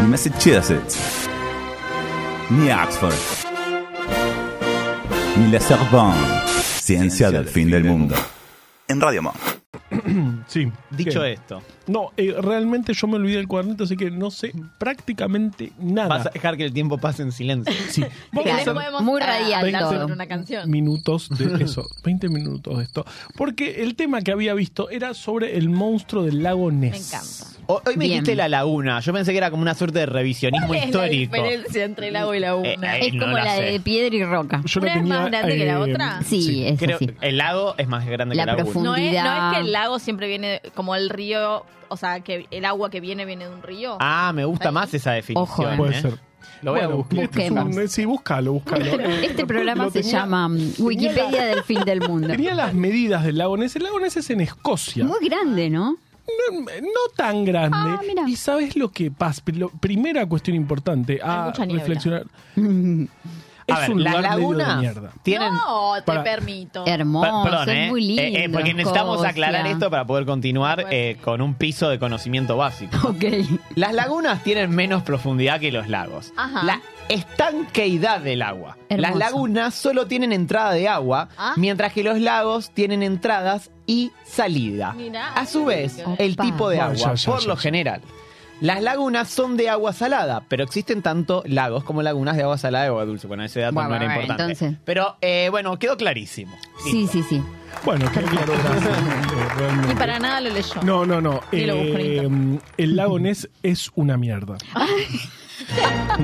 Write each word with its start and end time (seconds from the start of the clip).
ni 0.00 0.06
Massachusetts, 0.08 1.28
ni 2.50 2.70
Oxford, 2.70 3.14
ni 5.36 5.50
la 5.52 5.60
Sorbonne. 5.60 6.16
Ciencia 6.80 7.30
del 7.30 7.46
fin 7.46 7.70
del 7.70 7.84
mundo. 7.84 8.14
En 8.88 9.00
Radio 9.00 9.22
Monk. 9.22 9.36
Sí. 10.48 10.66
Dicho 10.90 11.20
¿Qué? 11.20 11.34
esto, 11.34 11.62
No, 11.86 12.10
eh, 12.16 12.34
realmente 12.40 12.94
yo 12.94 13.06
me 13.06 13.16
olvidé 13.16 13.36
del 13.36 13.46
cuadernito, 13.48 13.84
así 13.84 13.96
que 13.98 14.10
no 14.10 14.30
sé 14.30 14.52
prácticamente 14.78 15.72
nada. 15.78 16.08
vas 16.08 16.26
a 16.26 16.30
dejar 16.30 16.56
que 16.56 16.64
el 16.64 16.72
tiempo 16.72 16.96
pase 16.96 17.22
en 17.22 17.32
silencio. 17.32 17.74
Sí. 17.90 18.02
Vamos 18.32 18.50
a 18.50 18.56
hacer 18.56 18.74
Muy 19.02 19.20
radial 19.20 19.70
todo. 19.78 20.06
una 20.06 20.26
canción. 20.26 20.70
minutos 20.70 21.28
de 21.30 21.62
eso, 21.64 21.86
20 22.02 22.28
minutos 22.30 22.78
de 22.78 22.84
esto. 22.84 23.04
Porque 23.36 23.82
el 23.82 23.94
tema 23.94 24.22
que 24.22 24.32
había 24.32 24.54
visto 24.54 24.88
era 24.88 25.12
sobre 25.12 25.58
el 25.58 25.68
monstruo 25.68 26.22
del 26.22 26.42
lago 26.42 26.70
Ness. 26.70 26.90
Me 26.92 26.96
encanta. 26.98 27.57
Hoy 27.70 27.80
me 27.96 28.06
Bien. 28.06 28.10
dijiste 28.24 28.34
la 28.34 28.48
laguna. 28.48 29.00
Yo 29.00 29.12
pensé 29.12 29.32
que 29.32 29.36
era 29.38 29.50
como 29.50 29.60
una 29.60 29.74
suerte 29.74 29.98
de 29.98 30.06
revisionismo 30.06 30.68
¿Cuál 30.68 30.78
es 30.78 30.84
la 30.84 30.88
histórico. 30.88 31.36
diferencia 31.36 31.84
entre 31.84 32.08
el 32.08 32.16
agua 32.16 32.34
y 32.34 32.40
la 32.40 32.54
una? 32.54 32.66
Eh, 32.68 32.76
eh, 32.82 33.06
Es 33.08 33.14
no 33.14 33.24
como 33.26 33.36
la 33.36 33.54
de 33.56 33.80
piedra 33.80 34.16
y 34.16 34.24
roca. 34.24 34.62
Yo 34.64 34.80
¿Una 34.80 34.94
es 34.94 35.04
más 35.04 35.26
grande 35.30 35.56
que 35.58 35.66
la 35.66 35.72
eh, 35.72 35.76
otra? 35.76 36.22
Sí, 36.22 36.42
Sí. 36.42 36.66
es 36.66 36.78
Creo- 36.78 36.96
así. 36.96 37.10
el 37.20 37.36
lago 37.36 37.74
es 37.76 37.86
más 37.86 38.06
grande 38.06 38.34
La 38.34 38.42
que 38.44 38.46
la 38.46 38.52
laguna. 38.56 38.72
profundidad. 38.72 39.24
No 39.24 39.30
es, 39.36 39.42
no 39.42 39.50
es 39.50 39.54
que 39.58 39.60
el 39.66 39.72
lago 39.72 39.98
siempre 39.98 40.28
viene 40.28 40.62
como 40.74 40.94
el 40.96 41.10
río, 41.10 41.66
o 41.88 41.96
sea, 41.98 42.20
que 42.20 42.46
el 42.50 42.64
agua 42.64 42.88
que 42.88 43.00
viene 43.00 43.26
viene 43.26 43.46
de 43.46 43.54
un 43.54 43.62
río. 43.62 43.98
Ah, 44.00 44.32
me 44.34 44.46
gusta 44.46 44.68
Ahí. 44.68 44.74
más 44.74 44.94
esa 44.94 45.12
definición. 45.12 45.42
Ojo, 45.42 45.68
eh. 45.68 45.76
Puede 45.76 46.00
ser. 46.00 46.14
Lo 46.62 46.72
voy 46.72 46.80
a 46.80 46.88
buscar. 46.88 47.18
este 47.20 47.44
es 47.44 47.50
un- 47.50 47.64
Busquemos. 47.66 47.92
sí, 47.92 48.04
búscalo, 48.06 48.52
búscalo. 48.54 48.84
Este 49.22 49.42
lo 49.42 49.46
programa 49.46 49.90
se 49.90 50.00
tenía- 50.00 50.20
llama 50.20 50.48
mm, 50.48 50.72
Wikipedia 50.78 51.44
del 51.44 51.62
fin 51.64 51.80
del 51.84 52.00
mundo. 52.00 52.28
Tenía 52.28 52.54
las 52.54 52.72
medidas 52.72 53.24
del 53.24 53.36
lago 53.36 53.58
Ness. 53.58 53.76
El 53.76 53.82
lago 53.82 54.00
Ness 54.00 54.16
es 54.16 54.30
en 54.30 54.40
Escocia. 54.40 55.04
Muy 55.04 55.28
grande, 55.28 55.68
¿no? 55.68 55.98
No, 56.50 56.60
no 56.60 57.14
tan 57.16 57.44
grande. 57.44 57.76
Ah, 57.78 58.00
mira. 58.06 58.24
y 58.28 58.36
sabes 58.36 58.76
lo 58.76 58.90
que 58.90 59.10
pasa. 59.10 59.42
Lo- 59.46 59.70
primera 59.70 60.26
cuestión 60.26 60.56
importante 60.56 61.20
a 61.22 61.52
reflexionar. 61.52 62.24
A 63.70 63.74
es 63.74 63.80
ver, 63.80 63.90
un 63.90 63.98
lugar 64.02 64.22
medio 64.38 64.54
de 64.54 65.08
tienen... 65.22 65.52
no, 65.52 65.92
te 65.96 66.02
para- 66.02 66.24
permito. 66.24 66.86
Hermoso, 66.86 67.42
Per- 67.42 67.50
perdón, 67.50 67.68
es 67.68 67.76
¿eh? 67.76 67.88
muy 67.90 68.00
lindo. 68.00 68.22
Eh, 68.22 68.44
eh, 68.44 68.48
porque 68.50 68.72
necesitamos 68.72 69.16
Escocia. 69.16 69.28
aclarar 69.30 69.66
esto 69.66 69.90
para 69.90 70.06
poder 70.06 70.24
continuar 70.24 70.86
eh, 70.90 71.18
con 71.22 71.42
un 71.42 71.52
piso 71.54 71.90
de 71.90 71.98
conocimiento 71.98 72.56
básico. 72.56 72.96
Ok. 73.08 73.24
Las 73.74 73.92
lagunas 73.92 74.42
tienen 74.42 74.70
menos 74.70 75.02
profundidad 75.02 75.60
que 75.60 75.70
los 75.70 75.86
lagos. 75.88 76.32
Ajá. 76.38 76.62
La 76.64 76.80
estanqueidad 77.10 78.20
del 78.20 78.40
agua. 78.42 78.78
Hermoso. 78.88 79.02
Las 79.10 79.16
lagunas 79.18 79.74
solo 79.74 80.06
tienen 80.06 80.32
entrada 80.32 80.72
de 80.72 80.88
agua, 80.88 81.28
Ah. 81.36 81.52
mientras 81.56 81.92
que 81.92 82.02
los 82.02 82.18
lagos 82.20 82.70
tienen 82.72 83.02
entradas 83.02 83.70
y 83.88 84.12
salida. 84.24 84.92
Mirá. 84.92 85.32
A 85.32 85.44
su 85.46 85.64
vez, 85.64 86.00
el 86.18 86.36
tipo 86.36 86.68
de 86.68 86.78
agua, 86.78 87.14
ya, 87.14 87.30
por 87.32 87.40
ya, 87.40 87.48
lo 87.48 87.56
general. 87.56 88.00
Las 88.60 88.82
lagunas 88.82 89.28
son 89.28 89.56
de 89.56 89.68
agua 89.68 89.92
salada, 89.92 90.42
pero 90.48 90.64
existen 90.64 91.00
tanto 91.00 91.42
lagos 91.46 91.84
como 91.84 92.02
lagunas 92.02 92.36
de 92.36 92.42
agua 92.42 92.58
salada 92.58 92.86
y 92.86 92.88
agua 92.88 93.04
dulce. 93.04 93.26
Bueno, 93.28 93.44
ese 93.44 93.60
dato 93.60 93.74
Bueno, 93.74 93.90
no 93.90 93.94
era 93.96 94.04
bueno, 94.06 94.20
importante. 94.20 94.52
entonces. 94.52 94.80
Pero 94.84 95.16
eh, 95.20 95.46
bueno, 95.50 95.78
quedó 95.78 95.96
clarísimo. 95.96 96.56
Sí, 96.84 97.06
sí, 97.06 97.22
sí. 97.22 97.40
Bueno, 97.84 98.10
qué 98.12 98.20
claro, 98.20 98.52
gracias. 98.52 98.98
eh. 99.88 99.92
Y 99.92 99.94
para 99.94 100.18
nada 100.18 100.40
lo 100.40 100.50
leyó. 100.50 100.82
No, 100.82 101.06
no, 101.06 101.20
no. 101.20 101.34
Lo 101.34 101.40
Eh, 101.52 102.28
el 102.78 102.96
lago 102.96 103.18
Ness 103.20 103.48
es 103.62 103.90
una 103.94 104.16
mierda. 104.16 104.56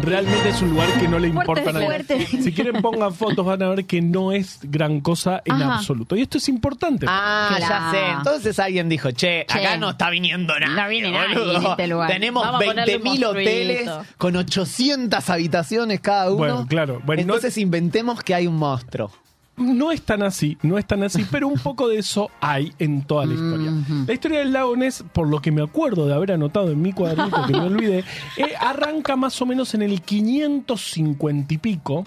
Realmente 0.02 0.48
es 0.50 0.62
un 0.62 0.70
lugar 0.70 0.88
que 0.98 1.08
no 1.08 1.18
le 1.18 1.28
importa 1.28 1.70
a 1.70 1.72
nadie. 1.72 1.86
fuerte. 1.86 2.26
Si 2.26 2.52
quieren 2.52 2.80
pongan 2.82 3.14
fotos 3.14 3.44
van 3.44 3.62
a 3.62 3.68
ver 3.70 3.84
que 3.86 4.00
no 4.02 4.32
es 4.32 4.58
gran 4.62 5.00
cosa 5.00 5.42
en 5.44 5.54
Ajá. 5.54 5.76
absoluto. 5.76 6.16
Y 6.16 6.22
esto 6.22 6.38
es 6.38 6.48
importante. 6.48 7.06
Ah, 7.08 7.56
ya 7.58 7.90
sé. 7.90 8.10
Entonces 8.18 8.58
alguien 8.58 8.88
dijo, 8.88 9.10
che, 9.12 9.46
Che, 9.48 9.58
acá 9.58 9.76
no 9.76 9.90
está 9.90 10.10
viniendo 10.10 10.58
nada. 10.58 10.82
no 10.82 10.88
viene 10.88 11.10
nadie 11.10 11.56
en 11.56 11.64
este 11.66 11.86
lugar. 11.88 12.10
Tenemos 12.10 12.44
Vamos 12.44 12.62
a 12.62 12.64
ponerle 12.64 12.96
un 12.96 13.02
20.000 13.02 13.24
hoteles 13.26 13.86
monstruito. 13.86 14.14
con 14.18 14.36
800 14.36 15.30
habitaciones 15.30 16.00
cada 16.00 16.26
uno. 16.28 16.36
Bueno, 16.36 16.66
claro. 16.68 17.00
Bueno, 17.04 17.22
no- 17.22 17.34
Entonces 17.34 17.58
inventemos 17.58 18.22
que 18.22 18.34
hay 18.34 18.46
un 18.46 18.56
monstruo. 18.56 19.10
No 19.56 19.92
es 19.92 20.02
tan 20.02 20.22
así, 20.22 20.58
no 20.62 20.78
es 20.78 20.86
tan 20.86 21.02
así, 21.02 21.24
pero 21.30 21.48
un 21.48 21.58
poco 21.58 21.88
de 21.88 21.98
eso 21.98 22.30
hay 22.40 22.72
en 22.78 23.02
toda 23.02 23.26
la 23.26 23.34
historia. 23.34 23.72
La 24.06 24.12
historia 24.12 24.38
del 24.40 24.52
lago 24.52 24.76
Ness, 24.76 25.04
por 25.12 25.28
lo 25.28 25.40
que 25.40 25.52
me 25.52 25.62
acuerdo 25.62 26.06
de 26.06 26.14
haber 26.14 26.32
anotado 26.32 26.70
en 26.70 26.82
mi 26.82 26.92
cuadernito 26.92 27.46
que 27.46 27.52
me 27.52 27.60
olvidé, 27.60 27.98
eh, 28.36 28.54
arranca 28.58 29.16
más 29.16 29.40
o 29.40 29.46
menos 29.46 29.74
en 29.74 29.82
el 29.82 30.02
550 30.02 31.54
y 31.54 31.58
pico. 31.58 32.06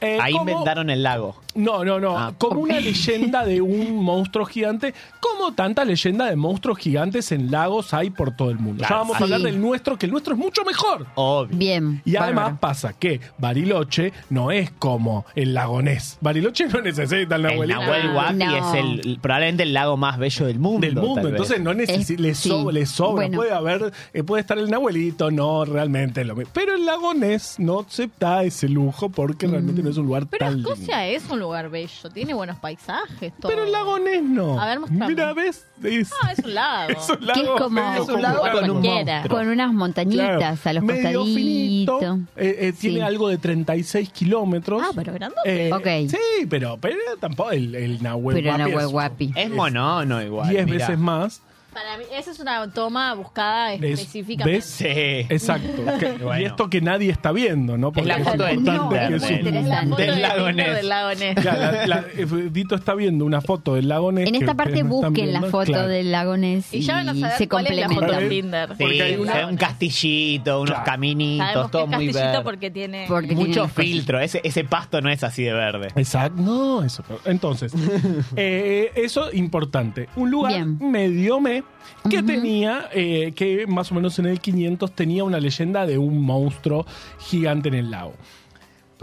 Eh, 0.00 0.18
Ahí 0.20 0.32
como- 0.32 0.50
inventaron 0.50 0.90
el 0.90 1.02
lago. 1.02 1.36
No, 1.54 1.84
no, 1.84 1.98
no. 1.98 2.16
Ah, 2.16 2.32
como 2.38 2.60
una 2.60 2.78
leyenda 2.78 3.44
de 3.44 3.60
un 3.60 3.96
monstruo 4.04 4.46
gigante, 4.46 4.94
como 5.18 5.52
tantas 5.52 5.84
leyendas 5.86 6.30
de 6.30 6.36
monstruos 6.36 6.78
gigantes 6.78 7.32
en 7.32 7.50
lagos 7.50 7.92
hay 7.92 8.10
por 8.10 8.36
todo 8.36 8.50
el 8.50 8.58
mundo. 8.58 8.78
Claro, 8.78 8.94
ya 8.94 8.98
vamos 8.98 9.16
sí. 9.16 9.22
a 9.22 9.24
hablar 9.24 9.40
del 9.40 9.60
nuestro, 9.60 9.98
que 9.98 10.06
el 10.06 10.12
nuestro 10.12 10.34
es 10.34 10.38
mucho 10.38 10.64
mejor. 10.64 11.06
Obvio. 11.16 11.56
Bien. 11.56 12.02
Y 12.04 12.14
además 12.14 12.44
bárbaro. 12.44 12.60
pasa 12.60 12.92
que 12.92 13.20
Bariloche 13.38 14.12
no 14.30 14.52
es 14.52 14.70
como 14.70 15.26
el 15.34 15.52
lagonés. 15.54 16.18
Bariloche 16.20 16.68
no 16.68 16.80
necesita 16.80 17.34
el 17.34 17.44
El 17.46 17.50
Nahuel. 17.52 17.68
Nahuel 17.68 18.14
Huapi 18.14 18.34
No. 18.34 18.56
es 18.56 18.74
el, 19.04 19.18
probablemente 19.20 19.64
el 19.64 19.72
lago 19.74 19.96
más 19.96 20.18
bello 20.18 20.46
del 20.46 20.58
mundo. 20.60 20.86
del 20.86 20.94
mundo, 20.96 21.28
entonces 21.28 21.60
no 21.60 21.74
necesita, 21.74 22.12
Es- 22.14 22.20
le, 22.20 22.34
sí. 22.36 22.52
le 22.72 22.86
sobra, 22.86 23.26
Bueno. 23.26 23.36
puede 23.36 23.52
haber, 23.52 23.92
eh, 24.14 24.22
puede 24.22 24.40
estar 24.42 24.56
el 24.56 24.70
Nahuelito, 24.70 25.32
no, 25.32 25.64
realmente 25.64 26.20
es 26.20 26.26
lo 26.28 26.36
mismo. 26.36 26.52
Pero 26.54 26.74
el 26.76 26.86
lagonés 26.86 27.56
no 27.58 27.80
acepta 27.80 28.44
ese 28.44 28.68
lujo 28.68 29.08
porque 29.08 29.48
realmente 29.48 29.82
no 29.82 29.89
es 29.90 29.96
un 29.98 30.06
lugar 30.06 30.26
Pero 30.28 30.46
tan 30.46 30.54
lindo. 30.54 30.72
Escocia 30.72 31.06
es 31.08 31.28
un 31.30 31.38
lugar 31.40 31.68
bello, 31.70 32.10
tiene 32.12 32.34
buenos 32.34 32.56
paisajes, 32.58 33.32
todo. 33.38 33.50
Pero 33.50 33.64
el 33.64 33.72
lagonés 33.72 34.22
no. 34.22 34.60
A 34.60 34.66
ver, 34.66 34.80
mostrame. 34.80 35.08
Mira, 35.08 35.32
¿ves? 35.32 35.66
Es, 35.82 36.10
Ah, 36.22 36.32
es 36.32 36.38
un 36.44 36.54
lago. 36.54 36.90
es 37.00 37.08
un 37.08 37.26
lago 37.26 37.40
Que 37.40 37.46
es 37.46 37.60
como- 37.60 37.92
Es 37.94 38.08
un 38.08 38.22
lago 38.22 38.40
con 38.52 38.70
un. 38.70 39.28
Con 39.28 39.48
unas 39.48 39.72
montañitas 39.72 40.60
Claro, 40.60 40.60
a 40.64 40.72
los 40.74 40.82
medio 40.84 41.24
finito, 41.24 41.92
costaditos. 41.98 42.28
eh, 42.36 42.56
eh, 42.60 42.72
tiene 42.78 42.96
Sí. 42.96 43.02
algo 43.02 43.28
de 43.28 43.38
36 43.38 44.10
kilómetros. 44.10 44.82
Ah, 44.84 44.90
pero 44.94 45.12
grandote. 45.12 45.68
Eh, 45.68 45.72
Ok. 45.72 45.86
Sí, 46.10 46.46
pero, 46.48 46.78
pero 46.80 46.96
tampoco 47.20 47.50
el, 47.52 47.74
el 47.74 48.02
Nahuel 48.02 48.36
Pero 48.36 48.56
Nahuel 48.58 48.86
es 48.86 48.92
Huapi. 48.92 49.32
Es 49.36 49.50
monono 49.50 50.22
igual. 50.22 50.48
10 50.50 50.64
mirá. 50.66 50.78
veces 50.86 50.98
más. 50.98 51.42
Para 51.72 51.96
mí, 51.98 52.04
esa 52.16 52.30
es 52.32 52.40
una 52.40 52.68
toma 52.70 53.14
buscada 53.14 53.72
Es- 53.74 53.82
específicamente. 53.82 54.58
¿ves? 54.58 54.64
Sí. 54.64 54.86
Exacto. 54.86 55.82
Que- 55.98 56.10
Bueno. 56.20 56.40
Y 56.42 56.44
esto 56.44 56.68
que 56.68 56.80
nadie 56.80 57.10
está 57.10 57.32
viendo, 57.32 57.78
¿no? 57.78 57.92
Es 57.94 58.04
la 58.06 58.16
Porque 58.18 58.30
foto 58.30 58.44
de 58.44 58.52
importante 58.54 58.88
Tinder, 58.90 59.08
que 59.08 59.16
es 59.16 59.22
un- 59.22 59.28
Es 59.28 59.30
la 59.30 59.48
Interesante. 59.50 59.88
foto 59.90 60.02
Del 60.02 60.14
de 60.14 60.20
lago 60.20 60.52
Ness. 60.52 60.74
del 60.76 60.88
lago 60.88 61.14
Ness. 61.14 61.34
Claro, 61.40 61.60
la- 61.60 61.86
la- 61.86 62.04
eh, 62.16 62.26
Dito 62.50 62.74
está 62.74 62.94
viendo 62.94 63.24
una 63.24 63.40
foto 63.40 63.74
del 63.74 63.88
lago 63.88 64.12
Ness. 64.12 64.26
En 64.26 64.32
que 64.32 64.38
esta 64.40 64.52
ustedes 64.52 64.56
parte 64.56 64.70
no 64.84 64.94
están 64.96 65.10
busquen 65.12 65.32
la 65.32 65.38
viendo, 65.40 65.50
foto 65.50 65.64
claro. 65.72 65.88
del 65.88 66.12
lago 66.12 66.36
Ness 66.36 66.74
y, 66.74 66.76
Y 66.78 66.80
ya 66.82 66.94
van 66.94 67.08
a 67.08 67.14
saber 67.14 67.38
se 67.38 67.48
cuál 67.48 67.66
es 67.66 67.76
la 67.76 67.88
foto 67.88 68.00
complementan. 68.00 68.20
de 68.20 68.28
¿Ves? 68.28 68.42
Tinder. 68.42 68.68
Sí, 68.70 68.74
Porque 68.78 69.02
hay 69.02 69.16
una- 69.16 69.46
un 69.46 69.56
castillito, 69.56 70.56
unos 70.60 70.70
Claro. 70.70 70.84
caminitos, 70.84 71.46
Sabemos 71.46 71.66
que 71.66 71.72
todo 71.72 71.82
es 71.82 71.88
muy 71.88 72.06
castillito 72.06 72.28
verde. 72.30 72.42
porque 72.44 72.70
tiene... 72.70 73.04
Porque 73.08 73.26
tiene 73.28 73.44
Mucho 73.46 73.68
filtro, 73.68 74.20
ese, 74.20 74.40
ese 74.44 74.64
pasto 74.64 75.00
no 75.00 75.10
es 75.10 75.22
así 75.24 75.42
de 75.44 75.52
verde. 75.52 75.88
Exacto, 75.96 76.40
no, 76.42 76.82
eso. 76.84 77.02
Entonces, 77.24 77.72
eh, 78.36 78.90
eso 78.96 79.32
importante. 79.32 80.08
Un 80.16 80.30
lugar 80.30 80.52
Bien. 80.52 80.78
medio 80.80 81.40
me 81.40 81.59
que 82.08 82.22
tenía, 82.22 82.88
eh, 82.92 83.32
que 83.34 83.66
más 83.66 83.90
o 83.92 83.94
menos 83.94 84.18
en 84.18 84.26
el 84.26 84.40
500 84.40 84.92
tenía 84.92 85.24
una 85.24 85.38
leyenda 85.40 85.86
de 85.86 85.98
un 85.98 86.22
monstruo 86.22 86.86
gigante 87.18 87.68
en 87.68 87.74
el 87.74 87.90
lago. 87.90 88.14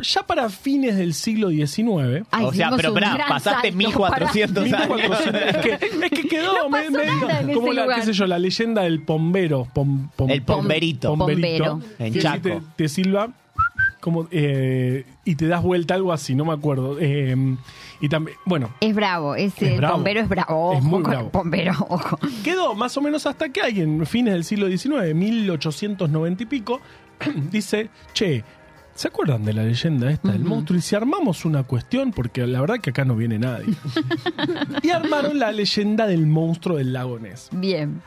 Ya 0.04 0.22
para 0.28 0.48
fines 0.50 0.96
del 0.96 1.16
siglo 1.16 1.50
XIX, 1.50 2.24
Ay, 2.30 2.46
o 2.46 2.54
sea, 2.54 2.70
pero 2.78 2.94
pará, 2.94 3.18
pasaste 3.28 3.72
salto 3.72 3.78
1400 3.78 4.74
años. 4.74 4.90
1400, 4.90 5.42
es, 5.42 5.58
que, 5.58 5.86
es 6.06 6.12
que 6.12 6.28
quedó 6.28 6.54
No 6.54 6.70
medio 6.70 7.02
en 7.02 7.54
como 7.56 7.74
la, 7.74 7.82
lugar. 7.84 8.00
qué 8.00 8.06
sé 8.06 8.14
yo, 8.14 8.28
la 8.28 8.38
leyenda 8.38 8.84
del 8.84 9.02
pombero. 9.02 9.68
pom- 9.74 10.12
pom- 10.16 10.30
El 10.32 10.44
pomberito. 10.44 11.16
Pombero. 11.18 11.82
En 11.98 12.14
que 12.14 12.20
si 12.20 12.24
Chaco. 12.28 12.42
te, 12.44 12.62
te 12.76 12.90
silba 12.90 13.30
como, 14.00 14.28
eh, 14.32 15.06
y 15.26 15.36
te 15.36 15.48
das 15.48 15.62
vuelta, 15.64 15.96
algo 15.96 16.14
así, 16.14 16.36
no 16.36 16.46
me 16.46 16.54
acuerdo. 16.54 16.98
Eh, 17.00 17.36
y 18.00 18.10
también, 18.10 18.38
bueno, 18.46 18.70
Es 18.80 18.94
bravo, 18.96 19.36
ese 19.36 19.72
Es 19.74 19.78
bravo. 19.78 19.96
bombero 19.96 20.20
es 20.22 20.30
bravo. 20.30 20.74
Es 20.74 20.80
Ojo 20.80 20.88
muy 20.88 21.02
con 21.04 21.12
bravo. 21.12 21.26
el 21.26 21.32
bombero, 21.32 21.74
ojo. 21.90 22.20
Quedó 22.44 22.76
más 22.76 22.96
o 22.98 23.02
menos 23.02 23.26
hasta 23.26 23.50
que 23.50 23.62
alguien, 23.62 24.06
fines 24.06 24.34
del 24.34 24.44
siglo 24.44 24.68
XIX, 24.68 25.14
1890 25.16 26.44
y 26.44 26.46
pico, 26.46 26.80
dice, 27.52 27.90
che, 28.14 28.44
¿se 28.94 29.08
acuerdan 29.08 29.44
de 29.44 29.54
la 29.54 29.64
leyenda 29.64 30.12
esta 30.12 30.32
del 30.32 30.44
monstruo? 30.44 30.78
Y 30.78 30.82
si 30.82 30.96
armamos 30.96 31.44
una 31.46 31.64
cuestión, 31.64 32.12
porque 32.12 32.46
la 32.46 32.62
verdad 32.62 32.80
que 32.80 32.92
acá 32.92 33.04
no 33.06 33.16
viene 33.16 33.40
nadie. 33.40 33.74
y 34.84 34.90
armaron 34.92 35.40
la 35.40 35.52
leyenda 35.52 36.06
del 36.08 36.28
monstruo 36.28 36.78
del 36.78 36.94
lago 36.94 37.18
Ness. 37.20 37.50
Bien. 37.52 38.02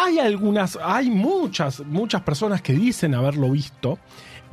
Hay 0.00 0.20
algunas, 0.20 0.78
hay 0.80 1.10
muchas, 1.10 1.80
muchas 1.80 2.22
personas 2.22 2.62
que 2.62 2.72
dicen 2.72 3.16
haberlo 3.16 3.50
visto. 3.50 3.98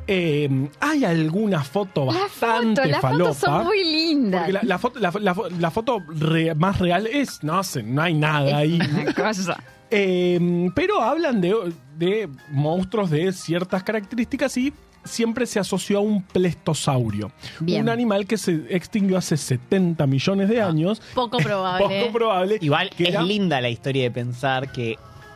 Eh, 0.07 0.69
hay 0.79 1.03
alguna 1.03 1.63
foto 1.63 2.05
Las 2.05 2.15
bastante 2.15 2.75
fotos, 2.81 2.91
las 2.91 3.01
falopa. 3.01 3.33
fotos 3.33 3.37
son 3.37 3.65
muy 3.65 3.83
lindas. 3.83 4.49
La, 4.51 4.59
la 4.63 4.77
foto, 4.77 4.99
la, 4.99 5.11
la 5.19 5.33
fo- 5.35 5.49
la 5.59 5.71
foto 5.71 6.03
re- 6.07 6.53
más 6.55 6.79
real 6.79 7.07
es, 7.07 7.43
no 7.43 7.63
sé, 7.63 7.81
no 7.83 8.01
hay 8.01 8.13
nada 8.13 8.57
ahí. 8.57 8.79
Una 9.01 9.13
cosa. 9.13 9.57
Eh, 9.91 10.71
pero 10.75 10.99
hablan 10.99 11.39
de, 11.39 11.55
de 11.97 12.27
monstruos 12.49 13.11
de 13.11 13.31
ciertas 13.31 13.83
características 13.83 14.57
y 14.57 14.73
siempre 15.03 15.45
se 15.45 15.59
asoció 15.59 15.99
a 15.99 16.01
un 16.01 16.23
plestosaurio. 16.23 17.31
Bien. 17.59 17.83
Un 17.83 17.89
animal 17.89 18.25
que 18.25 18.37
se 18.37 18.65
extinguió 18.75 19.17
hace 19.19 19.37
70 19.37 20.05
millones 20.07 20.49
de 20.49 20.59
años. 20.59 21.01
Poco 21.13 21.37
probable. 21.43 21.99
Poco 22.01 22.11
probable. 22.13 22.57
Igual 22.61 22.89
que 22.89 23.03
es 23.03 23.09
era- 23.09 23.21
linda 23.21 23.61
la 23.61 23.69
historia 23.69 24.03
de 24.03 24.11
pensar 24.11 24.71
que 24.71 24.95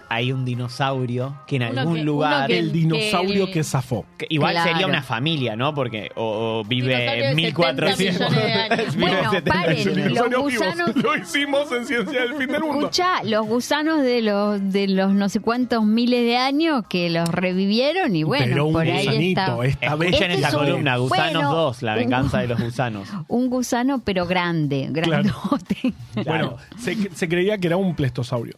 hay 0.10 0.32
un 0.32 0.44
dinosaurio 0.46 1.40
que 1.48 1.58
en 1.58 1.64
Uno 1.70 1.82
algún 1.82 1.96
que- 1.96 2.04
lugar. 2.04 2.48
que- 2.48 2.60
El 2.60 2.72
dinosaurio 2.72 3.46
que- 3.48 3.52
que 3.54 3.64
zafó. 3.64 4.06
que 4.18 4.26
igual 4.30 4.54
Claro. 4.54 4.72
sería 4.72 4.88
una 4.88 5.04
familia, 5.04 5.56
¿no? 5.56 5.74
Porque 5.74 6.12
o, 6.16 6.62
o 6.62 6.64
Dinosaurio 6.68 7.06
vive 7.08 7.28
de 7.28 7.36
1400 7.36 8.28
70 8.28 8.30
millones 8.30 8.46
de 8.46 8.54
años. 8.84 8.96
vive 8.96 9.08
Bueno, 9.12 9.32
70 9.32 9.52
paren, 9.52 9.78
millones. 9.78 9.96
los 9.98 10.06
Dinosaurio 10.08 10.42
gusanos- 10.42 10.94
vivos. 10.96 11.04
Lo 11.04 11.18
hicimos 11.18 11.72
en 11.72 11.86
Ciencia 11.86 12.22
del 12.22 12.30
Fin 12.36 12.48
del 12.48 12.62
Mundo. 12.62 12.80
Escucha, 12.80 13.24
los 13.24 13.46
gusanos 13.48 14.02
de 14.02 14.22
los 14.22 14.72
de 14.74 14.88
los 14.88 15.14
no 15.14 15.30
sé 15.30 15.40
cuántos 15.40 15.86
miles 15.86 16.22
de 16.24 16.38
años 16.38 16.84
que 16.90 17.10
los 17.10 17.30
revivieron 17.30 18.16
y 18.16 18.24
bueno, 18.24 18.46
Pero 18.50 18.66
un 18.66 18.74
por 18.74 18.82
ahí 18.88 19.06
gusanito, 19.06 19.42
está. 19.42 19.66
esta 19.68 19.96
vez. 19.96 20.12
Escuchen 20.12 20.32
Este 20.32 20.34
esta 20.36 20.48
es 20.48 20.54
un- 20.54 20.60
columna, 20.60 20.98
Gusanos 20.98 21.34
bueno, 21.34 21.54
2, 21.54 21.82
la 21.84 21.94
un- 21.94 22.00
venganza 22.00 22.40
de 22.40 22.48
los 22.48 22.60
gusanos. 22.64 23.10
Un 23.28 23.50
gusano 23.50 24.02
pero 24.04 24.26
grande, 24.26 24.88
grandote. 24.90 25.94
Bueno, 26.26 26.58
se, 26.78 27.10
se 27.16 27.30
creía 27.30 27.58
que 27.58 27.68
era 27.68 27.78
un 27.78 27.96
plestosaurio. 27.96 28.56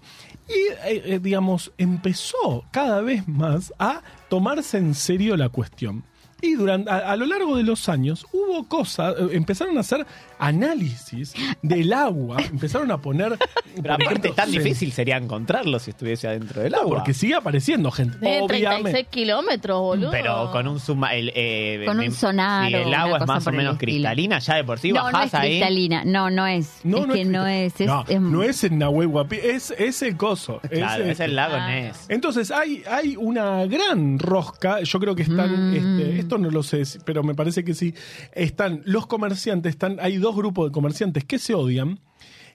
Y, 0.51 0.89
eh, 0.89 1.01
eh, 1.05 1.19
digamos, 1.21 1.71
empezó 1.77 2.65
cada 2.71 3.01
vez 3.01 3.27
más 3.27 3.73
a 3.79 4.01
tomarse 4.29 4.77
en 4.77 4.93
serio 4.95 5.37
la 5.37 5.49
cuestión. 5.49 6.03
Y 6.41 6.55
durante, 6.55 6.89
a, 6.89 7.11
a 7.11 7.15
lo 7.15 7.25
largo 7.25 7.55
de 7.57 7.63
los 7.63 7.87
años 7.89 8.25
hubo 8.31 8.67
cosas, 8.67 9.15
eh, 9.19 9.27
empezaron 9.33 9.77
a 9.77 9.81
hacer 9.81 10.05
análisis 10.39 11.33
del 11.61 11.93
agua, 11.93 12.37
empezaron 12.51 12.91
a 12.91 12.97
poner... 12.99 13.37
Pero 13.81 13.93
aparte, 13.93 14.11
ejemplo, 14.13 14.33
tan 14.33 14.51
difícil 14.51 14.91
sería 14.91 15.15
encontrarlo 15.17 15.79
si 15.79 15.91
estuviese 15.91 16.27
adentro 16.27 16.61
del 16.61 16.75
agua. 16.75 16.97
Porque 16.97 17.13
sigue 17.13 17.35
apareciendo 17.35 17.89
gente. 17.89 18.17
De 18.17 18.41
36 18.47 18.65
Obviamente. 18.67 19.03
kilómetros, 19.09 19.79
boludo. 19.79 20.11
Pero 20.11 20.51
con 20.51 20.67
un 20.67 20.79
suma, 20.79 21.15
el, 21.15 21.31
eh, 21.35 21.83
Con 21.85 21.99
un 21.99 22.11
sonar 22.11 22.67
Si 22.67 22.73
el 22.75 22.93
agua 22.93 23.19
es 23.19 23.27
más 23.27 23.47
o 23.47 23.51
menos 23.51 23.77
cristalina, 23.77 24.39
ya 24.39 24.55
de 24.55 24.63
por 24.65 24.77
sí 24.79 24.91
no, 24.91 24.99
no 25.05 25.11
bajás 25.11 25.27
es 25.27 25.33
ahí. 25.35 25.49
cristalina. 25.51 26.03
No, 26.05 26.29
no 26.29 26.45
es. 26.47 26.81
No, 26.83 26.97
es 26.99 27.07
no 27.07 27.13
que 27.13 27.25
no 27.25 27.43
cristal- 27.45 27.49
es. 27.65 27.81
es, 27.81 27.87
no, 27.87 28.05
es- 28.07 28.19
no 28.21 28.43
es 28.43 28.63
el 28.65 28.77
Nahuel 28.77 29.07
Huapi, 29.07 29.37
es, 29.37 29.71
es 29.77 30.01
el 30.01 30.17
coso. 30.17 30.59
Claro, 30.69 31.03
es, 31.05 31.11
es 31.11 31.19
el 31.21 31.35
lago 31.35 31.55
Ah. 31.57 31.69
Ness. 31.69 32.05
Entonces 32.09 32.51
hay, 32.51 32.83
hay 32.89 33.15
una 33.15 33.65
gran 33.67 34.19
rosca, 34.19 34.81
yo 34.81 34.99
creo 34.99 35.15
que 35.15 35.23
están, 35.23 35.71
Mm. 35.71 35.75
este, 35.75 36.19
esto 36.31 36.37
no 36.41 36.49
lo 36.49 36.63
sé, 36.63 36.83
pero 37.03 37.23
me 37.23 37.35
parece 37.35 37.65
que 37.65 37.73
sí, 37.73 37.93
están 38.33 38.81
los 38.85 39.05
comerciantes, 39.05 39.71
están, 39.71 39.97
hay 39.99 40.15
dos 40.15 40.33
grupos 40.33 40.69
de 40.69 40.71
comerciantes 40.71 41.25
que 41.25 41.37
se 41.39 41.53
odian, 41.53 41.99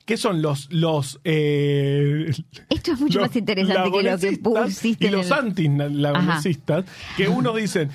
que 0.07 0.17
son 0.17 0.41
los, 0.41 0.73
los, 0.73 1.21
eh, 1.25 2.31
Esto 2.71 2.93
es 2.93 3.01
mucho 3.01 3.19
los 3.19 3.29
más 3.29 3.37
interesante 3.37 3.91
que 3.91 4.03
lo 4.03 4.19
que 4.19 4.39
pusiste. 4.39 5.07
Y 5.07 5.11
los 5.11 5.27
el- 5.27 5.33
anti-lagonesistas, 5.35 6.85
que 7.19 7.29
unos 7.29 7.55
dicen, 7.57 7.91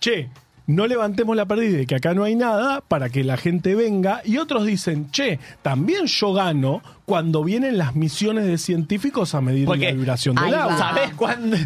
che, 0.00 0.28
no 0.66 0.88
levantemos 0.88 1.36
la 1.36 1.46
pérdida 1.46 1.76
de 1.78 1.86
que 1.86 1.94
acá 1.94 2.14
no 2.14 2.24
hay 2.24 2.34
nada 2.34 2.80
para 2.80 3.08
que 3.08 3.22
la 3.22 3.36
gente 3.36 3.76
venga. 3.76 4.22
Y 4.24 4.38
otros 4.38 4.64
dicen, 4.66 5.08
che, 5.12 5.38
también 5.62 6.06
yo 6.06 6.32
gano 6.32 6.82
cuando 7.04 7.44
vienen 7.44 7.78
las 7.78 7.94
misiones 7.94 8.44
de 8.46 8.58
científicos 8.58 9.34
a 9.36 9.40
medir 9.40 9.66
Porque- 9.66 9.86
la 9.86 9.92
vibración 9.92 10.34
del 10.34 10.54
agua. 10.54 10.66
va. 10.72 10.78
¿Sabés 10.78 11.14
cuándo- 11.14 11.56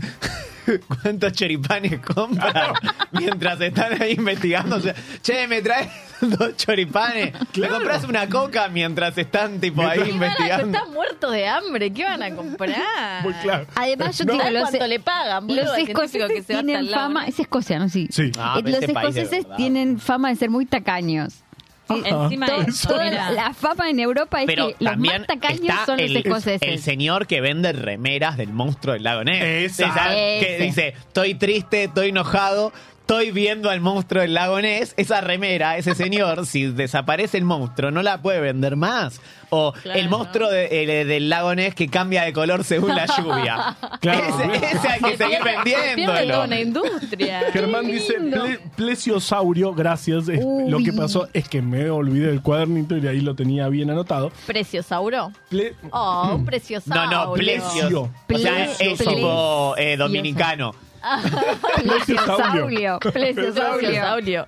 cuántos 1.02 1.32
choripanes 1.32 2.00
compran 2.00 2.72
mientras 3.12 3.60
están 3.60 4.00
ahí 4.02 4.12
investigando? 4.12 4.76
O 4.76 4.80
sea, 4.80 4.94
che, 5.22 5.46
me 5.46 5.62
traes 5.62 5.88
dos 6.20 6.56
choripanes. 6.56 7.32
¿Me 7.32 7.46
Claro. 7.52 7.74
compras 7.74 8.04
una 8.04 8.28
coca 8.28 8.68
mientras 8.68 9.16
están 9.18 9.60
tipo 9.60 9.82
ahí 9.82 10.08
investigando? 10.10 10.76
Están 10.78 10.92
muertos 10.92 11.32
de 11.32 11.46
hambre, 11.46 11.92
¿qué 11.92 12.04
van 12.04 12.22
a 12.22 12.30
comprar? 12.34 13.22
Muy 13.22 13.32
claro. 13.34 13.66
Además, 13.74 14.18
yo 14.18 14.24
No. 14.24 14.32
te 14.32 14.32
digo, 14.32 14.42
¿Sabes 14.44 14.60
los, 14.60 14.70
cuánto 14.70 14.86
le 14.86 15.00
pagan, 15.00 15.46
boludo, 15.46 15.64
los 15.64 15.78
escoceses 15.78 16.28
que 16.28 16.42
se 16.42 16.52
tienen 16.54 16.88
fama. 16.88 17.26
Es 17.26 17.38
escocia, 17.40 17.78
¿no? 17.78 17.88
Sí. 17.88 18.08
Sí. 18.10 18.32
Ah, 18.38 18.60
Eh, 18.64 18.70
los 18.70 18.82
escoceses 18.82 19.46
tienen 19.56 19.98
fama 19.98 20.28
de 20.30 20.36
ser 20.36 20.50
muy 20.50 20.66
tacaños. 20.66 21.42
Encima 21.88 22.46
todo- 22.46 22.60
de 22.62 22.70
eso, 22.70 22.88
toda 22.88 23.04
mirá. 23.04 23.30
la 23.30 23.54
fama 23.54 23.88
en 23.90 24.00
Europa 24.00 24.40
es 24.40 24.46
Pero 24.46 24.68
que 24.68 24.76
los 24.84 24.92
también 24.92 25.18
más 25.18 25.26
tacaños 25.26 25.60
está 25.60 25.86
son 25.86 25.98
los 25.98 26.10
el, 26.10 26.16
escoceses. 26.16 26.62
el 26.68 26.78
señor 26.80 27.26
que 27.26 27.40
vende 27.40 27.72
remeras 27.72 28.36
del 28.36 28.48
monstruo 28.52 28.94
del 28.94 29.04
lago 29.04 29.22
Ness. 29.24 29.42
Esa. 29.80 29.86
Esa 29.86 30.08
que 30.10 30.54
Ese. 30.56 30.64
dice, 30.64 30.88
estoy 30.98 31.34
triste, 31.34 31.84
estoy 31.84 32.08
enojado, 32.08 32.72
estoy 33.06 33.30
viendo 33.30 33.70
al 33.70 33.80
monstruo 33.80 34.20
del 34.20 34.34
lago 34.34 34.60
Ness. 34.60 34.92
Esa 34.96 35.20
remera, 35.20 35.76
ese 35.76 35.94
señor, 35.94 36.44
si 36.44 36.66
desaparece 36.66 37.38
el 37.38 37.44
monstruo, 37.44 37.92
no 37.92 38.02
la 38.02 38.18
puede 38.20 38.40
vender 38.40 38.74
más. 38.74 39.20
O 39.50 39.72
Claro. 39.74 40.00
el 40.00 40.08
monstruo 40.08 40.50
de- 40.50 40.82
el- 41.02 41.06
del 41.06 41.28
lago 41.28 41.54
Ness 41.54 41.72
que 41.76 41.86
cambia 41.86 42.24
de 42.24 42.32
color 42.32 42.64
según 42.64 42.96
la 42.96 43.06
lluvia. 43.06 43.76
Claro. 44.00 44.24
Ese, 44.40 44.76
ese 44.76 44.88
hay 44.88 45.00
que 45.00 45.16
seguir 45.16 45.38
vendiéndolo. 45.44 46.42
una 46.44 46.60
industria. 46.60 47.42
Germán 47.52 47.86
dice 47.86 48.18
ple- 48.18 48.58
plesiosaurio, 48.74 49.72
gracias. 49.72 50.24
Uy. 50.26 50.68
Lo 50.68 50.78
que 50.80 50.92
pasó 50.92 51.28
es 51.32 51.48
que 51.48 51.62
me 51.62 51.88
olvidé 51.88 52.26
del 52.26 52.42
cuadernito 52.42 52.96
y 52.96 53.06
ahí 53.06 53.20
lo 53.20 53.36
tenía 53.36 53.68
bien 53.68 53.88
anotado. 53.88 54.32
¿Preciosauro? 54.48 55.30
Ple- 55.48 55.74
Oh, 55.92 56.32
un 56.34 56.44
preciosauro. 56.44 57.04
No, 57.08 57.26
no, 57.26 57.32
plesios. 57.34 57.92
O 57.92 58.10
Ple- 58.26 58.38
sea, 58.42 58.64
es 58.64 58.76
Plesio. 58.78 59.10
tipo 59.14 59.74
eh, 59.78 59.96
dominicano. 59.96 60.74
Plesiosaurio. 61.82 62.98
Plesiosaurio. 63.00 64.46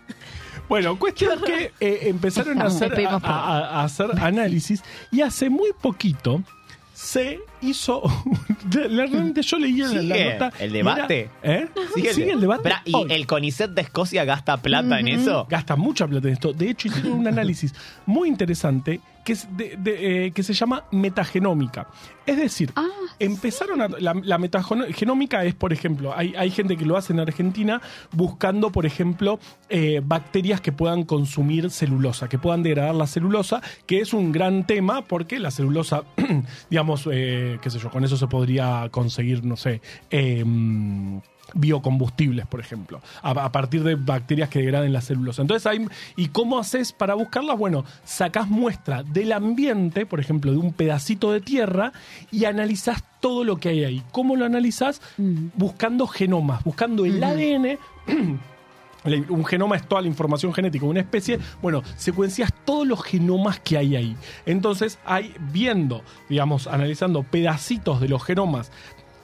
Bueno, 0.68 0.98
cuestión 0.98 1.40
que 1.46 1.72
eh, 1.80 1.98
empezaron 2.02 2.60
a 2.60 2.66
hacer, 2.66 2.92
a, 3.06 3.16
a- 3.16 3.80
a 3.80 3.84
hacer 3.84 4.10
análisis 4.20 4.82
y 5.10 5.22
hace 5.22 5.48
muy 5.50 5.70
poquito 5.80 6.42
se 6.92 7.38
hizo. 7.62 8.02
la- 8.74 8.88
Realmente 9.06 9.42
yo 9.42 9.58
leía 9.58 9.86
la- 9.88 10.32
nota. 10.32 10.52
el 10.58 10.72
debate. 10.72 11.30
¿Eh? 11.42 11.68
Sigue, 11.94 12.30
el 12.32 12.40
debate. 12.40 12.70
¿Y 12.84 12.94
el 13.12 13.26
CONICET 13.26 13.70
de 13.70 13.82
Escocia 13.82 14.24
gasta 14.24 14.56
plata 14.58 14.98
en 15.00 15.08
eso? 15.08 15.46
Gasta 15.48 15.76
mucha 15.76 16.06
plata 16.06 16.26
en 16.28 16.34
esto. 16.34 16.52
De 16.52 16.70
hecho, 16.70 16.88
hicieron 16.88 17.12
un 17.12 17.26
análisis 17.28 17.72
muy 18.04 18.28
interesante 18.28 19.00
que, 19.28 19.34
es 19.34 19.46
de- 19.58 19.76
de, 19.78 20.26
eh, 20.26 20.30
que 20.32 20.42
se 20.42 20.54
llama 20.54 20.84
metagenómica. 20.90 21.88
Es 22.24 22.38
decir, 22.38 22.72
Ah, 22.76 22.86
empezaron 23.18 23.82
a. 23.82 23.88
La, 23.88 24.14
la 24.14 24.38
metagenómica 24.38 25.44
es, 25.44 25.54
por 25.54 25.74
ejemplo, 25.74 26.14
hay, 26.16 26.34
hay 26.34 26.50
gente 26.50 26.78
que 26.78 26.86
lo 26.86 26.96
hace 26.96 27.12
en 27.12 27.20
Argentina 27.20 27.82
buscando, 28.12 28.70
por 28.72 28.86
ejemplo, 28.86 29.38
eh, 29.68 30.00
bacterias 30.02 30.62
que 30.62 30.72
puedan 30.72 31.02
consumir 31.04 31.70
celulosa, 31.70 32.28
que 32.30 32.38
puedan 32.38 32.62
degradar 32.62 32.94
la 32.94 33.06
celulosa, 33.06 33.60
que 33.86 34.00
es 34.00 34.14
un 34.14 34.32
gran 34.32 34.66
tema 34.66 35.02
porque 35.04 35.38
la 35.38 35.50
celulosa, 35.50 36.04
digamos, 36.70 37.06
eh, 37.12 37.58
qué 37.60 37.68
sé 37.68 37.78
yo, 37.78 37.90
con 37.90 38.04
eso 38.04 38.16
se 38.16 38.26
podría 38.28 38.88
conseguir, 38.90 39.44
no 39.44 39.56
sé, 39.56 39.82
em, 40.10 41.20
biocombustibles, 41.54 42.46
por 42.46 42.60
ejemplo, 42.60 43.00
a, 43.22 43.30
a 43.30 43.52
partir 43.52 43.82
de 43.82 43.94
bacterias 43.94 44.48
que 44.48 44.60
degraden 44.60 44.92
la 44.92 45.00
celulosa. 45.00 45.42
Entonces, 45.42 45.66
hay, 45.66 45.86
¿y 46.16 46.28
cómo 46.28 46.58
haces 46.58 46.92
para 46.92 47.14
buscarlas? 47.14 47.58
Bueno, 47.58 47.84
sacás 48.04 48.48
muestra 48.48 49.02
del 49.02 49.32
ambiente, 49.32 50.06
por 50.06 50.20
ejemplo, 50.20 50.52
de 50.52 50.58
un 50.58 50.72
pedacito 50.72 51.32
de 51.32 51.40
tierra 51.40 51.92
y 52.30 52.44
analizás 52.44 53.02
todo 53.20 53.44
lo 53.44 53.56
que 53.56 53.70
hay 53.70 53.84
ahí. 53.84 54.02
¿Cómo 54.12 54.36
lo 54.36 54.44
analizás? 54.44 55.00
Buscando 55.16 56.06
genomas, 56.06 56.62
buscando 56.64 57.04
el 57.04 57.22
ADN. 57.22 57.78
Un 59.04 59.44
genoma 59.46 59.76
es 59.76 59.88
toda 59.88 60.02
la 60.02 60.08
información 60.08 60.52
genética 60.52 60.84
de 60.84 60.90
una 60.90 61.00
especie. 61.00 61.38
Bueno, 61.62 61.82
secuencias 61.96 62.52
todos 62.64 62.86
los 62.86 63.02
genomas 63.02 63.60
que 63.60 63.78
hay 63.78 63.96
ahí. 63.96 64.16
Entonces, 64.44 64.98
hay 65.04 65.34
viendo, 65.52 66.02
digamos, 66.28 66.66
analizando 66.66 67.22
pedacitos 67.22 68.00
de 68.00 68.08
los 68.08 68.22
genomas 68.22 68.70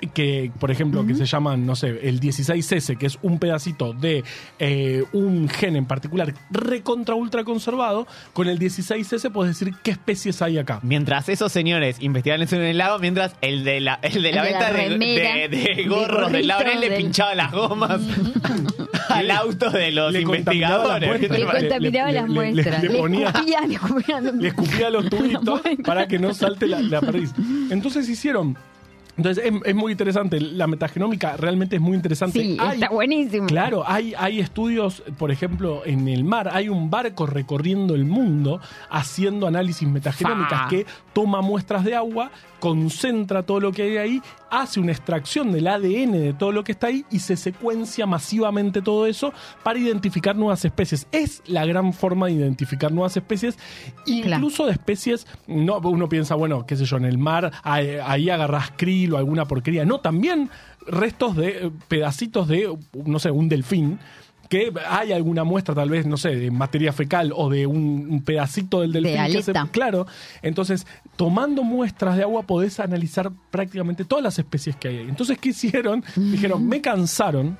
que, 0.08 0.50
por 0.60 0.70
ejemplo, 0.70 1.06
que 1.06 1.14
se 1.14 1.24
llaman, 1.26 1.64
no 1.66 1.76
sé, 1.76 1.98
el 2.08 2.20
16S, 2.20 2.96
que 2.98 3.06
es 3.06 3.18
un 3.22 3.38
pedacito 3.38 3.92
de 3.92 4.24
eh, 4.58 5.04
un 5.12 5.48
gen 5.48 5.76
en 5.76 5.86
particular 5.86 6.34
recontra 6.50 7.14
ultra 7.14 7.44
conservado, 7.44 8.06
con 8.32 8.48
el 8.48 8.58
16S 8.58 9.30
puedes 9.32 9.58
decir 9.58 9.74
qué 9.82 9.90
especies 9.92 10.42
hay 10.42 10.58
acá. 10.58 10.80
Mientras 10.82 11.28
esos 11.28 11.52
señores 11.52 11.96
investigaban 12.00 12.42
eso 12.42 12.56
en 12.56 12.62
el 12.62 12.78
lago, 12.78 12.98
mientras 12.98 13.34
el 13.40 13.64
de 13.64 13.80
la, 13.80 13.98
el 14.02 14.22
de 14.22 14.32
la 14.32 14.42
El 14.42 14.46
de 14.46 14.50
venta 14.52 14.70
la 14.70 14.76
de, 14.78 14.88
remera, 14.88 15.34
de- 15.34 15.48
de 15.48 15.74
de 15.74 15.84
gorros 15.88 16.32
del 16.32 16.46
lago 16.46 16.64
Ness 16.64 16.80
le 16.80 16.96
pinchaba 16.96 17.34
las 17.34 17.52
gomas 17.52 18.00
al 19.08 19.30
auto 19.30 19.70
de 19.70 19.90
los 19.92 20.12
Le 20.12 20.20
investigadores. 20.22 21.08
muestras. 21.08 21.38
Le 21.38 21.46
contaminaba 21.46 22.08
le- 22.10 22.14
las 22.20 22.28
le- 22.28 22.34
muestras. 22.34 22.82
le 22.82 22.90
ponía- 22.98 23.28
escupía, 23.28 24.90
los 24.90 25.08
tubitos 25.10 25.60
para 25.84 26.06
que 26.08 26.18
no 26.18 26.32
salte 26.34 26.66
la, 26.66 26.80
la 26.80 27.00
perdiz. 27.00 27.32
Entonces 27.70 28.08
hicieron. 28.08 28.56
Entonces 29.16 29.44
es, 29.44 29.52
es 29.64 29.74
muy 29.74 29.92
interesante. 29.92 30.40
La 30.40 30.66
metagenómica 30.66 31.36
realmente 31.36 31.76
es 31.76 31.82
muy 31.82 31.94
interesante. 31.94 32.40
Sí, 32.40 32.56
Hay- 32.60 32.74
está 32.80 32.90
buenísimo. 32.90 33.46
Claro, 33.46 33.84
hay, 33.86 34.14
hay 34.18 34.40
estudios, 34.40 35.02
por 35.18 35.30
ejemplo, 35.30 35.82
en 35.84 36.08
el 36.08 36.24
mar, 36.24 36.48
hay 36.52 36.68
un 36.68 36.90
barco 36.90 37.26
recorriendo 37.26 37.94
el 37.94 38.04
mundo 38.04 38.60
haciendo 38.90 39.46
análisis 39.46 39.88
metagenómicas 39.88 40.62
Fa. 40.62 40.68
que 40.68 40.86
toma 41.12 41.40
muestras 41.42 41.84
de 41.84 41.94
agua, 41.94 42.30
concentra 42.60 43.42
todo 43.42 43.60
lo 43.60 43.72
que 43.72 43.82
hay 43.82 43.96
ahí, 43.98 44.22
hace 44.50 44.80
una 44.80 44.92
extracción 44.92 45.52
del 45.52 45.66
ADN 45.66 46.12
de 46.12 46.32
todo 46.32 46.50
lo 46.50 46.64
que 46.64 46.72
está 46.72 46.86
ahí 46.88 47.04
y 47.10 47.18
se 47.18 47.36
secuencia 47.36 48.06
masivamente 48.06 48.80
todo 48.82 49.06
eso 49.06 49.32
para 49.62 49.78
identificar 49.78 50.34
nuevas 50.34 50.64
especies. 50.64 51.06
Es 51.12 51.42
la 51.46 51.66
gran 51.66 51.92
forma 51.92 52.26
de 52.26 52.32
identificar 52.32 52.90
nuevas 52.90 53.16
especies, 53.16 53.58
incluso 54.06 54.66
de 54.66 54.72
especies, 54.72 55.26
no, 55.46 55.78
uno 55.78 56.08
piensa, 56.08 56.34
bueno, 56.34 56.66
qué 56.66 56.76
sé 56.76 56.84
yo, 56.84 56.96
en 56.96 57.04
el 57.04 57.18
mar, 57.18 57.52
ahí, 57.62 57.96
ahí 58.04 58.30
agarrás 58.30 58.72
krill 58.76 59.03
o 59.12 59.16
alguna 59.18 59.44
porquería. 59.46 59.84
No, 59.84 60.00
también 60.00 60.48
restos 60.86 61.36
de 61.36 61.48
eh, 61.66 61.70
pedacitos 61.88 62.48
de, 62.48 62.72
no 63.04 63.18
sé, 63.18 63.30
un 63.30 63.48
delfín 63.48 63.98
que 64.50 64.70
hay 64.88 65.10
alguna 65.12 65.42
muestra, 65.42 65.74
tal 65.74 65.88
vez, 65.88 66.04
no 66.06 66.16
sé, 66.18 66.36
de 66.36 66.50
materia 66.50 66.92
fecal 66.92 67.32
o 67.34 67.48
de 67.48 67.66
un, 67.66 68.06
un 68.10 68.22
pedacito 68.22 68.82
del 68.82 68.92
delfín. 68.92 69.16
se- 69.42 69.52
claro. 69.72 70.06
Entonces, 70.42 70.86
tomando 71.16 71.64
muestras 71.64 72.16
de 72.18 72.22
agua 72.24 72.42
podés 72.42 72.78
analizar 72.78 73.32
prácticamente 73.50 74.04
todas 74.04 74.22
las 74.22 74.38
especies 74.38 74.76
que 74.76 74.88
hay 74.88 74.96
ahí. 74.98 75.06
Entonces, 75.08 75.38
¿qué 75.38 75.48
hicieron? 75.48 76.04
Dijeron, 76.14 76.68
me 76.68 76.80
cansaron. 76.82 77.56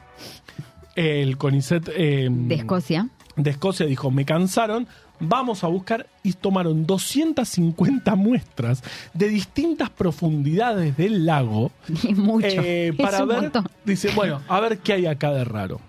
El 0.95 1.37
CONICET 1.39 1.89
eh, 1.97 2.29
De 2.31 2.55
Escocia. 2.55 3.09
de 3.35 3.51
Escocia 3.51 3.87
dijo, 3.87 4.11
me 4.13 4.25
cansaron, 4.25 4.87
vamos 5.21 5.65
a 5.65 5.69
buscar 5.69 6.07
y 6.23 6.33
tomaron 6.33 6.87
250 6.87 8.15
muestras 8.17 8.83
de 9.13 9.29
distintas 9.29 9.91
profundidades 9.91 10.97
del 10.97 11.27
lago 11.27 11.71
mucho. 12.17 12.47
eh, 12.47 12.89
es 12.97 12.97
para 12.97 13.25
ver, 13.25 13.43
montón. 13.43 13.69
dice, 13.85 14.11
bueno, 14.15 14.41
a 14.49 14.61
ver 14.61 14.79
qué 14.79 14.95
hay 14.95 15.07
acá 15.07 15.31
de 15.33 15.45
raro. 15.45 15.81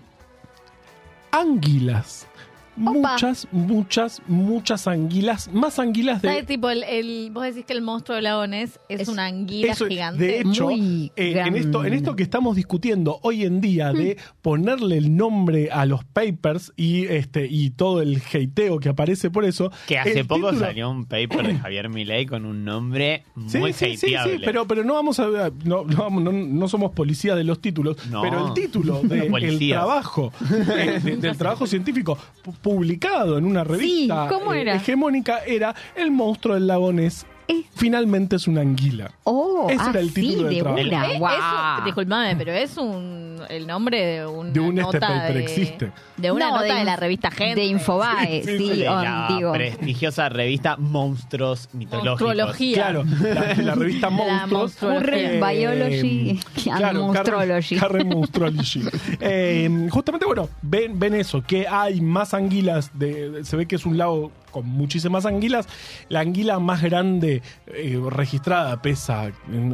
Muchas, 2.76 3.48
muchas, 3.52 4.20
muchas 4.26 4.86
anguilas, 4.86 5.50
más 5.52 5.78
anguilas 5.78 6.20
de... 6.22 6.42
Tipo, 6.42 6.68
el, 6.70 6.82
el- 6.84 7.30
vos 7.32 7.44
decís 7.44 7.64
que 7.64 7.72
el 7.72 7.80
monstruo 7.82 8.14
del 8.16 8.24
lago 8.24 8.46
Ness 8.46 8.78
es, 8.88 9.00
Es- 9.02 9.08
una 9.08 9.26
anguila 9.26 9.72
Eso, 9.72 9.86
gigante. 9.86 10.24
De 10.24 10.40
hecho, 10.40 10.64
Muy 10.64 11.10
eh, 11.16 11.42
en, 11.44 11.56
esto, 11.56 11.84
en 11.84 11.94
esto 11.94 12.14
que 12.16 12.22
estamos 12.22 12.54
discutiendo 12.56 13.18
hoy 13.22 13.44
en 13.44 13.60
día 13.60 13.92
de 13.92 14.18
ponerle 14.42 14.98
el 14.98 15.16
nombre 15.16 15.70
a 15.70 15.86
los 15.86 16.04
papers 16.04 16.72
y 16.76 17.04
este 17.06 17.46
y 17.50 17.70
todo 17.70 18.02
el 18.02 18.20
hateo 18.32 18.78
que 18.78 18.88
aparece 18.90 19.30
por 19.30 19.44
eso. 19.44 19.70
Que 19.86 19.98
hace 19.98 20.24
poco 20.24 20.50
título- 20.50 20.58
salió 20.66 20.90
un 20.90 21.04
paper 21.06 21.46
de 21.46 21.54
Javier 21.56 21.88
Milei 21.88 22.26
con 22.26 22.44
un 22.44 22.64
nombre 22.64 23.24
Sí, 23.46 23.58
muy 23.58 23.72
sí, 23.72 23.96
sí, 23.96 24.14
hateable. 24.14 24.36
sí, 24.38 24.42
pero, 24.44 24.66
pero 24.66 24.84
no 24.84 24.94
vamos 24.94 25.18
a 25.18 25.26
no, 25.26 25.50
no, 25.64 25.84
vamos- 25.84 26.22
no- 26.22 26.32
no 26.32 26.68
somos 26.68 26.92
policía 26.92 27.34
de 27.34 27.44
los 27.44 27.60
títulos, 27.60 27.96
No. 28.10 28.22
pero 28.22 28.48
el 28.48 28.54
título 28.54 29.00
del 29.02 29.28
policías. 29.28 29.78
trabajo, 29.80 30.32
de- 30.40 31.16
del 31.16 31.36
trabajo 31.38 31.66
científico 31.66 32.18
publicado 32.66 33.38
en 33.38 33.44
una 33.44 33.62
revista 33.62 34.26
¿cómo 34.28 34.52
eh, 34.52 34.62
era? 34.62 34.74
hegemónica 34.74 35.38
era 35.46 35.72
El 35.94 36.10
monstruo 36.10 36.54
del 36.56 36.66
lago 36.66 36.92
Ness. 36.92 37.24
Eh. 37.48 37.62
Finalmente 37.76 38.34
es 38.34 38.48
una 38.48 38.62
anguila. 38.62 39.12
Oh, 39.22 39.68
Ese 39.70 39.80
ah, 39.80 39.90
era 39.90 40.00
el 40.00 40.12
título 40.12 40.36
sí, 40.36 40.42
del 40.42 40.50
de 40.50 40.60
trabajo. 40.62 40.80
una. 40.88 41.04
Eh, 41.04 41.36
es 41.38 41.78
un- 41.78 41.84
disculpame, 41.84 42.36
pero 42.36 42.52
es 42.52 42.76
un 42.76 43.25
el 43.48 43.66
nombre 43.66 44.04
de 44.04 44.26
una 44.26 44.50
De 44.50 44.60
un 44.60 44.78
este 44.78 44.82
nota 44.98 45.08
paper 45.08 45.34
de, 45.34 45.40
existe. 45.42 45.92
de 46.16 46.30
una 46.32 46.48
No, 46.50 46.56
nota 46.56 46.64
de, 46.72 46.78
de 46.80 46.84
la 46.84 46.96
revista 46.96 47.30
Gente. 47.30 47.60
De 47.60 47.66
Infobae, 47.66 48.42
sí, 48.44 48.50
Sí, 48.50 48.58
sí, 48.58 48.74
sí. 48.74 48.80
de 48.80 48.88
on- 48.88 49.04
la 49.04 49.28
digo. 49.36 49.52
prestigiosa 49.52 50.28
revista 50.28 50.76
Monstruos 50.76 51.68
Mitológicos. 51.72 52.20
Monstruología. 52.20 52.74
Claro, 52.76 53.04
la, 53.04 53.54
la 53.54 53.74
revista 53.74 54.10
La 54.10 54.16
Monstruos. 54.16 54.50
monstruología. 54.82 55.40
Current 55.40 55.44
Biology 55.46 56.40
and 56.70 56.98
Monstrology. 56.98 57.76
Current 57.78 58.12
Monstrology. 58.14 58.82
Eh, 59.20 59.88
justamente, 59.90 60.26
bueno, 60.26 60.48
ven, 60.62 60.98
ven 60.98 61.14
eso, 61.14 61.42
que 61.42 61.66
hay 61.68 62.00
más 62.00 62.34
anguilas, 62.34 62.90
de, 62.98 63.44
se 63.44 63.56
ve 63.56 63.66
que 63.66 63.76
es 63.76 63.86
un 63.86 63.96
lago 63.98 64.30
con 64.56 64.66
muchísimas 64.68 65.26
anguilas. 65.26 65.66
La 66.08 66.20
anguila 66.20 66.58
más 66.58 66.82
grande 66.82 67.42
eh, 67.66 68.00
registrada 68.10 68.80
pesa, 68.80 69.30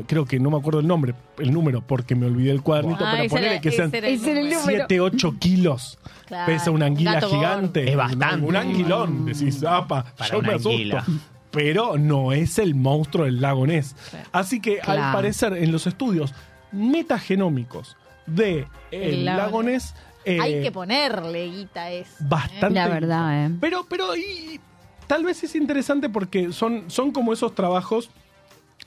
creo 0.06 0.24
que 0.24 0.40
no 0.40 0.50
me 0.50 0.56
acuerdo 0.58 0.80
el 0.80 0.86
nombre, 0.86 1.14
el 1.38 1.52
número, 1.52 1.82
porque 1.86 2.14
me 2.14 2.26
olvidé 2.26 2.50
el 2.50 2.62
cuadernito, 2.62 3.04
Ah, 3.06 3.14
pero 3.16 3.28
ponele 3.30 3.60
que 3.60 3.70
sean 3.70 3.88
ese 3.88 3.98
era 3.98 4.08
el 4.08 4.14
Ese 4.14 4.30
era 4.32 4.40
el 4.40 4.46
número. 4.46 4.60
número. 4.62 4.86
7, 4.88 5.00
8 5.00 5.34
kilos. 5.38 5.98
Claro, 6.26 6.46
Pesa 6.52 6.70
una 6.70 6.86
un 6.86 6.92
anguila 6.92 7.14
gato 7.14 7.30
gigante. 7.30 7.90
Es 7.90 7.96
bastante. 7.96 8.46
Un 8.46 8.56
anguilón. 8.56 9.24
Decís, 9.26 9.62
apa, 9.64 10.04
Para 10.16 10.30
yo 10.32 10.42
me 10.42 10.48
asusto. 10.48 10.70
anguila. 10.70 11.04
Pero 11.50 11.98
no 11.98 12.32
es 12.32 12.58
el 12.58 12.74
monstruo 12.74 13.26
del 13.26 13.40
lago 13.40 13.66
Ness. 13.66 13.94
Así 14.32 14.60
que 14.60 14.80
al 14.80 15.12
parecer 15.12 15.52
en 15.52 15.70
los 15.70 15.86
estudios 15.86 16.32
metagenómicos 16.72 17.96
de 18.26 18.66
el, 18.90 19.02
El 19.02 19.24
lago 19.26 19.38
lago 19.42 19.62
Ness 19.64 19.94
eh, 20.24 20.38
Hay 20.40 20.62
que 20.62 20.70
ponerle 20.72 21.46
guita 21.50 21.82
a 21.82 21.90
eso. 21.90 22.10
¿eh? 22.20 22.26
bastante 22.28 22.70
La 22.70 22.88
verdad, 22.88 23.46
eh. 23.46 23.50
pero, 23.60 23.84
pero 23.88 24.16
y, 24.16 24.60
tal 25.12 25.24
vez 25.24 25.44
es 25.44 25.54
interesante 25.56 26.08
porque 26.08 26.52
son, 26.54 26.84
son 26.86 27.12
como 27.12 27.34
esos 27.34 27.54
trabajos 27.54 28.08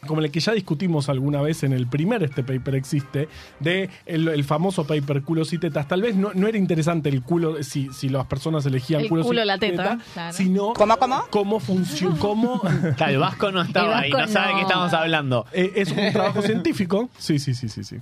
como 0.07 0.21
el 0.21 0.31
que 0.31 0.39
ya 0.39 0.53
discutimos 0.53 1.07
alguna 1.07 1.39
vez 1.43 1.61
en 1.61 1.71
el 1.71 1.85
primer 1.85 2.23
este 2.23 2.41
paper 2.43 2.73
existe, 2.73 3.29
de 3.59 3.91
el, 4.07 4.27
el 4.29 4.43
famoso 4.43 4.87
paper 4.87 5.21
culos 5.21 5.53
y 5.53 5.59
tetas. 5.59 5.87
Tal 5.87 6.01
vez 6.01 6.15
no, 6.15 6.31
no 6.33 6.47
era 6.47 6.57
interesante 6.57 7.09
el 7.09 7.21
culo, 7.21 7.61
si, 7.61 7.93
si 7.93 8.09
las 8.09 8.25
personas 8.25 8.65
elegían 8.65 9.01
El 9.01 9.09
culos 9.09 9.27
culo, 9.27 9.43
y 9.43 9.45
la 9.45 9.59
teta, 9.59 9.99
claro. 10.15 10.33
sino 10.35 10.73
¿Cómo, 10.73 10.97
cómo? 10.97 11.25
cómo 11.29 11.59
funciona, 11.59 12.17
cómo 12.17 12.59
Claro, 12.97 13.13
el 13.13 13.19
Vasco 13.19 13.51
no 13.51 13.61
estaba 13.61 13.99
ahí, 13.99 14.11
no 14.11 14.27
sabe 14.27 14.53
no. 14.53 14.55
qué 14.57 14.61
estamos 14.63 14.93
hablando. 14.93 15.45
eh, 15.53 15.73
es 15.75 15.91
un 15.91 16.11
trabajo 16.11 16.41
científico. 16.41 17.11
Sí, 17.19 17.37
sí, 17.37 17.53
sí, 17.53 17.69
sí, 17.69 17.83
sí. 17.83 17.97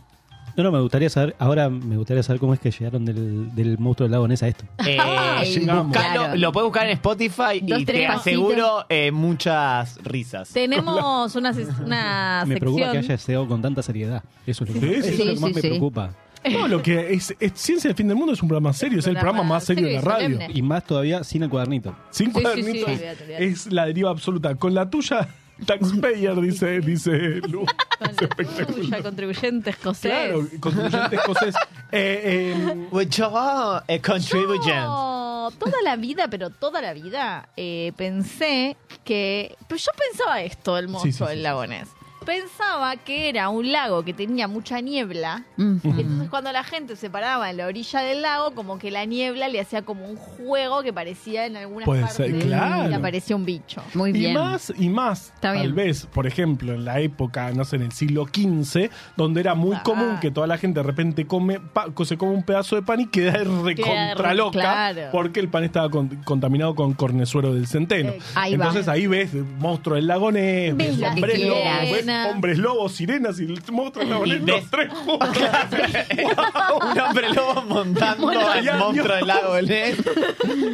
No, 0.56 0.64
no, 0.64 0.72
me 0.72 0.80
gustaría 0.82 1.10
saber, 1.10 1.36
ahora 1.40 1.70
me 1.70 1.98
gustaría 1.98 2.22
saber 2.22 2.40
cómo 2.40 2.54
es 2.54 2.60
que 2.60 2.70
llegaron 2.70 3.06
del, 3.06 3.56
del 3.56 3.78
monstruo 3.80 4.06
del 4.06 4.12
lago 4.12 4.28
Ness 4.28 4.44
a 4.44 4.48
esto. 4.50 4.66
Eh, 4.86 4.98
Ay, 5.02 5.56
llegamos. 5.56 5.88
buscalo, 5.88 6.20
claro. 6.22 6.36
Lo 6.36 6.52
puedes 6.52 6.66
buscar 6.66 6.86
en 6.86 6.92
Spotify 6.94 7.60
Dos, 7.62 7.80
y 7.82 7.86
tres 7.86 8.02
te 8.02 8.06
aseguro 8.08 8.86
eh, 8.90 9.12
muchas 9.12 9.98
risas. 10.04 10.50
Tenemos 10.50 11.36
una, 11.36 11.54
ses- 11.54 11.84
una 11.84 12.44
Me 12.48 12.58
preocupa 12.58 12.92
que 12.92 12.98
sección. 13.00 13.14
haya 13.16 13.26
llegado 13.28 13.48
con 13.48 13.62
tanta 13.62 13.82
seriedad. 13.82 14.24
Eso 14.46 14.64
es 14.64 14.70
lo, 14.76 14.80
que, 14.80 14.88
sí, 14.88 14.94
eso 14.94 15.10
es 15.10 15.18
lo 15.20 15.34
que 15.34 15.40
más 15.40 15.50
sí, 15.50 15.56
me 15.56 15.62
sí. 15.62 15.68
preocupa. 15.70 16.14
No, 16.52 16.68
lo 16.68 16.82
que 16.84 17.14
es, 17.14 17.34
es 17.40 17.54
Ciencia 17.56 17.88
del 17.88 17.96
Fin 17.96 18.08
del 18.10 18.18
Mundo 18.18 18.34
es 18.34 18.42
un 18.44 18.50
programa 18.50 18.74
serio, 18.74 19.00
es 19.00 19.08
el 19.08 19.14
Programa 19.16 19.44
más 19.44 19.64
serio 19.64 19.88
de 19.88 19.94
la 19.94 20.00
y 20.00 20.02
radio. 20.02 20.36
solemne. 20.36 20.50
Y 20.54 20.62
más 20.62 20.84
todavía 20.86 21.24
sin 21.24 21.42
el 21.44 21.50
cuadernito. 21.50 21.96
Sin 22.12 22.28
Sí, 22.28 22.32
sí, 22.34 22.38
sí, 22.38 22.42
cuadernitos 22.44 22.90
olvídate, 22.90 23.24
olvídate. 23.24 23.46
es 23.46 23.72
la 23.72 23.86
deriva 23.86 24.10
absoluta. 24.12 24.54
Con 24.56 24.74
la 24.74 24.90
tuya, 24.90 25.28
taxpayer, 25.66 26.40
dice, 26.42 26.80
dice 26.80 27.12
Lu. 27.48 27.66
Contribuyente 29.04 29.70
escocés. 29.70 30.12
Claro, 30.12 30.48
contribuyente 30.60 31.16
escocés. 31.16 31.56
Eh, 31.96 32.56
eh, 32.66 33.08
your 33.12 33.84
eh. 33.88 34.02
Yo 34.02 35.52
toda 35.60 35.82
la 35.84 35.96
vida, 35.96 36.28
pero 36.28 36.50
toda 36.50 36.82
la 36.82 36.94
vida, 36.94 37.50
eh, 37.56 37.92
pensé 37.96 38.78
que. 39.04 39.56
Pero 39.68 39.78
yo 39.78 39.92
pensaba 39.96 40.42
esto, 40.42 40.76
el 40.76 40.88
monstruo 40.88 41.12
Sí, 41.12 41.12
sí, 41.12 41.24
sí, 41.24 41.44
del 41.44 41.86
sí. 41.86 42.03
Pensaba 42.26 42.96
que 42.98 43.30
era 43.30 43.50
un 43.50 43.72
lago 43.72 44.04
que 44.04 44.14
tenía 44.14 44.48
mucha 44.48 44.82
niebla. 44.82 45.44
Mm. 45.58 45.78
Entonces, 45.84 46.30
cuando 46.30 46.52
la 46.52 46.64
gente 46.64 46.96
se 46.96 47.10
paraba 47.10 47.50
en 47.50 47.58
la 47.58 47.68
orilla 47.68 48.02
del 48.02 48.22
lago, 48.22 48.52
como 48.56 48.78
que 48.80 48.92
la 48.92 49.06
niebla 49.06 49.48
le 49.50 49.60
hacía 49.60 49.82
como 49.84 50.08
un 50.08 50.16
juego 50.16 50.82
que 50.84 50.94
parecía 50.94 51.46
en 51.46 51.56
algunas 51.58 51.86
Puede 51.86 52.02
partes 52.02 52.18
ser, 52.18 52.40
claro. 52.40 52.90
y 52.90 52.94
aparecía 52.94 53.36
un 53.36 53.46
bicho. 53.46 53.82
Muy 53.94 54.10
y 54.12 54.14
bien. 54.14 54.34
más, 54.34 54.74
y 54.78 54.90
más, 54.90 55.26
Está 55.36 55.54
tal 55.54 55.58
bien. 55.62 55.76
vez, 55.76 56.06
por 56.06 56.28
ejemplo, 56.28 56.74
en 56.74 56.86
la 56.86 57.00
época, 57.00 57.52
no 57.52 57.66
sé, 57.66 57.76
en 57.78 57.84
el 57.84 57.92
siglo 57.92 58.26
XV, 58.26 58.90
donde 59.16 59.42
era 59.42 59.56
muy 59.56 59.76
Ah. 59.76 59.84
común 59.84 60.18
que 60.22 60.32
toda 60.32 60.48
la 60.48 60.58
gente 60.58 60.80
de 60.80 60.84
repente 60.86 61.26
come 61.28 61.60
pa- 61.60 61.88
se 62.06 62.18
come 62.18 62.34
un 62.34 62.44
pedazo 62.44 62.76
de 62.76 62.82
pan 62.82 63.00
y 63.02 63.08
queda 63.08 63.44
recontra 63.64 64.14
re- 64.16 64.36
loca 64.36 64.60
claro. 64.60 65.02
porque 65.12 65.40
el 65.40 65.50
pan 65.50 65.64
estaba 65.64 65.90
con- 65.90 66.10
contaminado 66.24 66.76
con 66.76 66.94
cornezuero 66.94 67.54
del 67.54 67.68
centeno. 67.68 68.10
Eh, 68.12 68.20
ahí 68.36 68.56
va. 68.56 68.66
Entonces 68.66 68.88
ahí 68.88 69.08
ves 69.08 69.34
monstruo 69.60 69.96
del 69.96 70.08
lago 70.08 70.32
Ness, 70.32 70.76
Ves 70.76 70.98
ves 71.00 72.06
Sirena. 72.14 72.28
hombres 72.30 72.58
lobos, 72.58 72.92
sirenas 72.94 73.40
y 73.40 73.44
el 73.44 73.62
monstruo 73.72 74.04
del 74.06 74.10
lago 74.10 74.26
Y 74.26 74.30
Ness, 74.30 74.46
ves- 74.46 74.56
los 74.56 74.70
tres 74.70 74.90
juntos. 74.94 75.30
un 76.92 77.00
hombre 77.00 77.30
lobo 77.34 77.62
montando 77.64 78.30
al 78.30 78.80
monstruo 78.80 79.16
del 79.16 79.28
lago 79.28 79.62
Ness. 79.62 79.98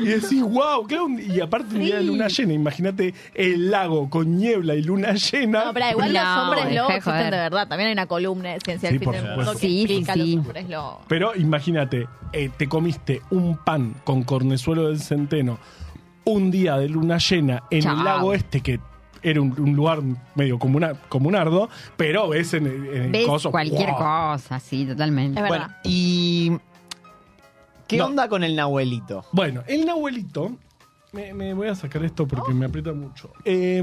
Y 0.01 0.05
decís, 0.05 0.41
wow, 0.41 0.85
claro, 0.87 1.07
y 1.09 1.39
aparte 1.41 1.75
un 1.75 1.81
día 1.81 1.97
de 1.97 2.03
luna 2.03 2.27
llena, 2.27 2.53
imagínate 2.53 3.13
el 3.33 3.69
lago 3.71 4.09
con 4.09 4.37
niebla 4.37 4.75
y 4.75 4.81
luna 4.81 5.13
llena. 5.13 5.65
No, 5.65 5.73
pero 5.73 5.89
igual 5.91 6.13
los 6.13 6.23
hombres 6.23 6.75
lobos 6.75 6.89
de 6.89 6.97
existen 6.97 7.31
de 7.31 7.37
verdad. 7.37 7.67
También 7.67 7.87
hay 7.87 7.93
una 7.93 8.05
columna 8.07 8.53
de 8.53 8.59
ciencia 8.59 8.89
Sí, 8.89 8.97
del 8.97 9.03
fin 9.03 9.11
del 9.11 9.35
mundo 9.35 9.55
que 9.59 9.67
explica 9.81 10.15
los 10.15 10.27
hombres 10.35 10.69
lobos. 10.69 10.97
Pero 11.07 11.35
imagínate, 11.35 12.07
eh, 12.33 12.49
te 12.55 12.67
comiste 12.67 13.21
un 13.31 13.57
pan 13.57 13.95
con 14.03 14.23
cornezuelo 14.23 14.87
del 14.89 14.99
centeno 14.99 15.59
un 16.25 16.51
día 16.51 16.77
de 16.77 16.89
luna 16.89 17.17
llena 17.17 17.63
en 17.71 17.81
Chao. 17.81 17.97
el 17.97 18.03
lago 18.03 18.33
este 18.33 18.61
que 18.61 18.79
era 19.21 19.41
un, 19.41 19.59
un 19.59 19.75
lugar 19.75 19.99
medio 20.35 20.57
comuna, 20.59 20.93
comunardo, 21.09 21.69
pero 21.97 22.29
ves 22.29 22.53
en, 22.53 22.67
el- 22.67 22.87
en 22.87 23.01
el 23.03 23.11
Ves 23.11 23.27
coso. 23.27 23.51
cualquier 23.51 23.89
wow. 23.91 23.97
cosa, 23.97 24.59
sí, 24.59 24.85
totalmente. 24.85 25.39
Es 25.41 25.47
Bueno, 25.47 25.63
verdad. 25.67 25.77
y. 25.83 26.51
¿Qué 27.87 27.97
No. 27.97 28.05
onda 28.05 28.29
con 28.29 28.43
el 28.43 28.55
Nahuelito? 28.55 29.25
Bueno, 29.31 29.63
el 29.67 29.85
Nahuelito. 29.85 30.55
Me, 31.11 31.33
me 31.33 31.55
voy 31.55 31.67
a 31.69 31.73
sacar 31.75 32.03
esto 32.05 32.27
porque 32.27 32.53
me 32.53 32.67
aprieta 32.67 32.93
mucho. 32.93 33.31
Eh, 33.43 33.77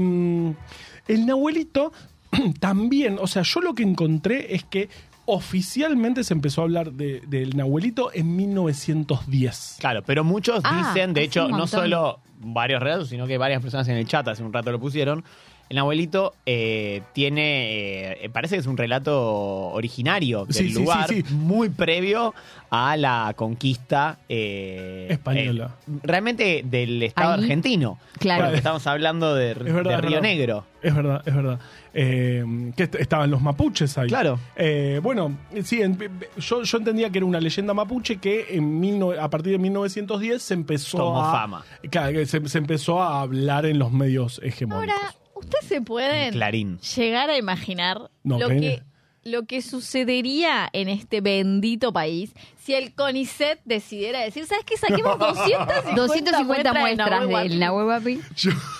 el 1.07 1.25
Nahuelito 1.25 1.91
también, 2.61 3.17
o 3.19 3.27
sea, 3.27 3.41
yo 3.43 3.59
lo 3.59 3.73
que 3.75 3.83
encontré 3.83 4.55
es 4.55 4.63
que 4.63 4.87
oficialmente 5.27 6.23
se 6.23 6.33
empezó 6.33 6.61
a 6.61 6.63
hablar 6.63 6.93
de- 6.93 7.21
del 7.27 7.55
Nahuelito 7.55 8.11
en 8.13 8.35
1910. 8.35 9.77
Claro, 9.79 10.01
pero 10.05 10.23
muchos 10.23 10.61
Ah, 10.63 10.91
dicen, 10.93 11.13
de 11.13 11.21
hace 11.21 11.25
hecho, 11.27 11.45
un 11.45 11.51
no 11.51 11.57
montón. 11.59 11.81
solo 11.81 12.19
varios 12.39 12.81
relatos, 12.81 13.09
sino 13.09 13.27
que 13.27 13.37
varias 13.37 13.61
personas 13.61 13.87
en 13.89 13.97
el 13.97 14.07
chat 14.07 14.27
hace 14.27 14.41
un 14.43 14.53
rato 14.53 14.71
lo 14.71 14.79
pusieron, 14.79 15.23
el 15.69 15.77
abuelito 15.77 16.33
eh, 16.45 17.01
tiene, 17.13 18.11
eh, 18.23 18.29
parece 18.31 18.55
que 18.55 18.61
es 18.61 18.67
un 18.67 18.77
relato 18.77 19.69
originario 19.69 20.45
del 20.45 20.53
Sí, 20.53 20.69
lugar, 20.73 21.07
sí, 21.09 21.23
sí. 21.27 21.33
muy 21.33 21.69
previo 21.69 22.33
a 22.69 22.97
la 22.97 23.33
conquista 23.35 24.19
eh, 24.27 25.07
Española. 25.09 25.75
eh, 25.87 25.91
realmente 26.03 26.63
del 26.65 27.01
Estado 27.03 27.33
Ahí. 27.33 27.41
argentino. 27.41 27.99
Claro. 28.19 28.43
Porque 28.45 28.57
estamos 28.57 28.85
hablando 28.87 29.35
de, 29.35 29.51
Es 29.51 29.57
verdad, 29.57 29.83
de 29.83 29.95
es 29.95 30.01
Río 30.01 30.09
verdad. 30.11 30.21
Negro. 30.21 30.65
Es 30.81 30.95
verdad, 30.95 31.23
es 31.25 31.35
verdad. 31.35 31.59
Eh, 31.93 32.71
que 32.75 32.83
est- 32.83 32.95
estaban 32.95 33.31
los 33.31 33.41
mapuches 33.41 33.97
ahí. 33.97 34.07
Claro. 34.07 34.39
Eh, 34.55 34.99
bueno, 35.01 35.35
sí, 35.63 35.81
en- 35.81 35.97
yo, 36.37 36.61
yo 36.63 36.77
entendía 36.77 37.09
que 37.09 37.17
era 37.17 37.25
una 37.25 37.39
leyenda 37.39 37.73
mapuche 37.73 38.17
que 38.17 38.47
en 38.51 38.79
mil 38.79 38.99
no- 38.99 39.11
a 39.11 39.29
partir 39.29 39.53
de 39.53 39.57
1910 39.57 40.41
se 40.41 40.53
empezó 40.53 40.97
Tomó 40.97 41.23
a, 41.25 41.31
fama. 41.31 41.65
Claro, 41.89 42.23
se, 42.25 42.47
se 42.47 42.57
empezó 42.57 43.01
a 43.01 43.21
hablar 43.21 43.65
en 43.65 43.79
los 43.79 43.91
medios 43.91 44.39
hegemónicos. 44.43 44.93
Ahora, 44.95 45.15
¿ustedes 45.39 45.65
se 45.65 45.81
pueden 45.81 46.33
Clarín. 46.33 46.79
llegar 46.79 47.29
a 47.29 47.37
imaginar 47.37 48.09
No, 48.23 48.39
lo, 48.39 48.47
Clarín 48.47 48.49
que, 48.49 48.83
lo 49.23 49.45
que 49.45 49.61
sucedería 49.61 50.69
en 50.73 50.87
este 50.89 51.21
bendito 51.21 51.91
país 51.93 52.33
si 52.67 52.73
el 52.75 52.93
CONICET 52.93 53.59
decidiera 53.63 54.19
decir, 54.19 54.45
¿sabes 54.45 54.65
qué? 54.65 54.75
Saquemos 54.75 55.17
250, 55.19 55.95
250 55.95 56.73
muestras 56.73 57.27
de 57.29 57.33
del 57.49 57.59
Nahuel 57.59 57.87
Papi. 57.87 58.19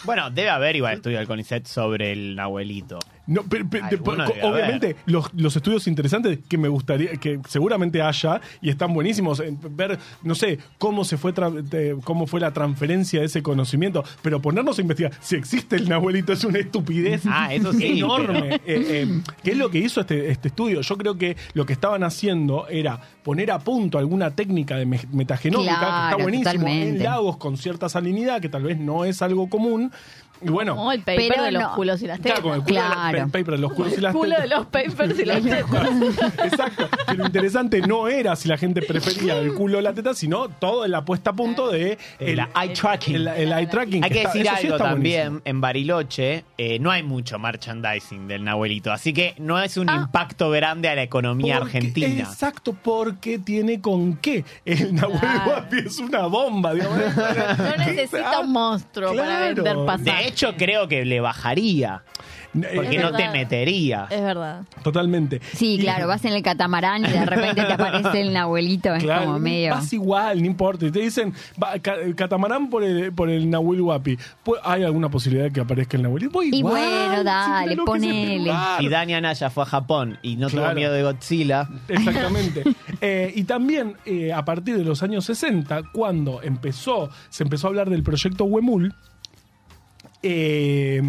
Bueno, 0.03 0.29
debe 0.29 0.49
haber 0.49 0.75
igual 0.75 0.95
estudio 0.95 1.19
del 1.19 1.27
CONICET 1.27 1.65
sobre 1.67 2.11
el 2.11 2.37
abuelito. 2.37 2.99
no, 3.27 3.43
pero- 3.43 3.65
pero- 3.69 4.03
obviamente, 4.43 4.97
los, 5.05 5.33
los 5.33 5.55
estudios 5.55 5.87
interesantes 5.87 6.39
que 6.49 6.57
me 6.57 6.67
gustaría, 6.67 7.11
que 7.13 7.39
seguramente 7.47 8.01
haya 8.01 8.41
y 8.61 8.69
están 8.69 8.93
buenísimos, 8.93 9.39
en 9.39 9.57
ver, 9.77 9.97
no 10.21 10.35
sé, 10.35 10.59
cómo 10.77 11.05
se 11.05 11.15
fue 11.17 11.33
cómo 12.03 12.27
fue 12.27 12.41
la 12.41 12.51
transferencia 12.51 13.21
de 13.21 13.27
ese 13.27 13.41
conocimiento, 13.41 14.03
pero 14.21 14.41
ponernos 14.41 14.77
a 14.79 14.81
investigar 14.81 15.13
si 15.21 15.37
existe 15.37 15.77
el 15.77 15.87
Nahuelito 15.87 16.33
es 16.33 16.43
una 16.43 16.59
estupidez 16.59 17.21
Ah, 17.25 17.53
eso 17.53 17.71
sí, 17.71 17.99
enorme. 17.99 18.55
Eh, 18.55 18.59
eh, 18.65 19.21
¿Qué 19.43 19.51
es 19.51 19.57
lo 19.57 19.69
que 19.69 19.77
hizo 19.79 20.01
este, 20.01 20.29
este 20.29 20.49
estudio? 20.49 20.81
Yo 20.81 20.97
creo 20.97 21.17
que 21.17 21.37
lo 21.53 21.65
que 21.65 21.71
estaban 21.71 22.03
haciendo 22.03 22.67
era 22.67 22.99
poner 23.23 23.51
a 23.51 23.59
punto 23.59 23.76
alguna 23.97 24.31
técnica 24.31 24.75
de 24.77 24.85
me- 24.85 24.99
metagenómica 25.11 25.73
que 26.09 26.15
está 26.15 26.23
buenísimo 26.23 26.51
en 26.53 26.59
totalmente. 26.59 27.03
lagos 27.03 27.37
con 27.37 27.57
cierta 27.57 27.87
salinidad, 27.89 28.41
que 28.41 28.49
tal 28.49 28.63
vez 28.63 28.77
no 28.79 29.05
es 29.05 29.21
algo 29.21 29.47
común. 29.49 29.91
Y 30.41 30.49
bueno, 30.49 30.75
No, 30.75 30.91
el 30.91 30.99
paper 31.01 31.25
Pero 31.29 31.43
de 31.43 31.51
los 31.51 31.63
no. 31.63 31.75
culos 31.75 32.01
y 32.01 32.07
las 32.07 32.19
tetas. 32.19 32.39
Claro, 32.39 32.49
con 32.49 32.53
el 32.59 32.63
culo 32.63 32.75
de 32.81 32.89
la- 32.89 32.95
Claro. 32.95 33.17
el 33.17 33.31
paper 33.31 33.51
de 33.53 33.57
los 33.57 33.73
culos 33.73 33.91
y 33.93 33.95
el 33.95 34.01
las 34.03 34.13
culo 34.13 34.29
de 34.29 34.35
tetas. 34.43 34.49
los 34.49 34.65
papers 34.67 35.19
y 35.19 35.25
las 35.25 35.43
tetas. 35.43 36.45
Exacto. 36.45 36.89
Que 37.07 37.13
lo 37.15 37.25
interesante 37.25 37.81
no 37.81 38.07
era 38.07 38.35
si 38.35 38.47
la 38.47 38.57
gente 38.57 38.81
prefería 38.81 39.37
el 39.37 39.53
culo 39.53 39.77
o 39.79 39.81
la 39.81 39.93
teta, 39.93 40.13
sino 40.13 40.49
todo 40.49 40.87
la 40.87 41.03
puesta 41.05 41.31
a 41.31 41.33
punto 41.33 41.69
de 41.71 41.97
El 42.19 42.39
eye 42.39 42.73
tracking. 42.73 43.15
El, 43.15 43.27
el 43.27 43.51
eye 43.51 43.67
tracking. 43.67 44.03
Hay 44.03 44.09
que 44.09 44.17
está- 44.19 44.33
decir 44.33 44.45
eso 44.47 44.55
sí 44.57 44.65
algo 44.67 44.75
está 44.77 44.89
también, 44.89 45.21
buenísimo. 45.29 45.41
en 45.45 45.61
Bariloche 45.61 46.43
eh, 46.57 46.79
no 46.79 46.91
hay 46.91 47.03
mucho 47.03 47.39
merchandising 47.39 48.27
del 48.27 48.43
Nahuelito, 48.43 48.91
así 48.91 49.13
que 49.13 49.33
no 49.37 49.59
es 49.61 49.77
un 49.77 49.89
Ah. 49.89 49.95
impacto 49.95 50.49
grande 50.49 50.89
a 50.89 50.95
la 50.95 51.03
economía 51.03 51.59
Porque- 51.59 51.77
argentina. 51.77 52.23
Exacto, 52.23 52.75
porque 52.83 53.39
tiene 53.39 53.81
con 53.81 54.17
qué. 54.17 54.43
El 54.65 54.95
Nahuel. 54.95 55.19
Huapi 55.47 55.77
es 55.85 55.97
una 55.99 56.27
bomba, 56.27 56.73
digamos. 56.73 56.97
No 56.97 57.77
necesita 57.77 58.39
un 58.41 58.51
monstruo 58.51 59.15
para 59.15 59.23
Claro. 59.25 59.55
vender 59.63 59.77
pasajes. 59.85 60.25
De 60.25 60.26
hecho, 60.27 60.55
creo 60.57 60.87
que 60.87 61.05
le 61.05 61.19
bajaría, 61.19 62.03
porque 62.53 62.95
Es 62.97 63.01
no 63.01 63.11
te 63.11 63.17
verdad. 63.23 63.33
metería. 63.33 64.07
Es 64.09 64.21
verdad. 64.21 64.61
Totalmente. 64.83 65.41
Sí, 65.53 65.75
Y- 65.75 65.79
claro, 65.79 66.07
vas 66.07 66.23
en 66.25 66.33
el 66.33 66.41
catamarán 66.41 67.05
y 67.05 67.09
de 67.09 67.25
repente 67.25 67.63
te 67.63 67.73
aparece 67.73 68.21
el 68.21 68.33
Nahuelito, 68.33 68.93
es 68.95 69.03
Claro, 69.03 69.25
como 69.25 69.39
medio... 69.39 69.71
vas 69.71 69.91
igual, 69.93 70.39
no 70.41 70.45
importa. 70.47 70.85
Y 70.85 70.91
te 70.91 70.99
dicen, 70.99 71.33
va, 71.61 71.77
ca- 71.79 71.97
catamarán 72.15 72.69
por 72.69 72.83
el, 72.83 73.11
por 73.13 73.29
el 73.29 73.49
Nahuel 73.49 73.81
Huapi. 73.81 74.17
Pues, 74.43 74.59
¿Hay 74.63 74.83
alguna 74.83 75.09
posibilidad 75.09 75.45
de 75.45 75.51
que 75.53 75.61
aparezca 75.61 75.97
el 75.97 76.03
Nahuel? 76.03 76.29
Voy 76.29 76.49
Y 76.51 76.57
igual, 76.59 76.73
bueno, 76.81 77.17
si 77.19 77.23
dale, 77.23 77.75
lo 77.75 77.83
que 77.83 77.85
ponele. 77.85 78.51
Si 78.79 78.89
Dani 78.89 79.13
Anaya 79.13 79.49
fue 79.49 79.63
a 79.63 79.65
Japón 79.67 80.17
y 80.23 80.35
no 80.37 80.49
tuvo 80.49 80.73
miedo 80.73 80.93
de 80.93 81.03
Godzilla, 81.03 81.67
Exactamente. 81.87 82.63
Eh, 83.01 83.31
y 83.35 83.43
también 83.43 83.95
eh, 84.05 84.33
a 84.33 84.43
partir 84.43 84.75
de 84.75 84.83
los 84.83 85.03
años 85.03 85.23
60, 85.25 85.83
cuando 85.93 86.41
empezó, 86.41 87.11
se 87.29 87.43
empezó 87.43 87.67
a 87.67 87.69
hablar 87.69 87.89
del 87.91 88.01
proyecto 88.01 88.45
Huemul, 88.45 88.95
eh, 90.29 91.01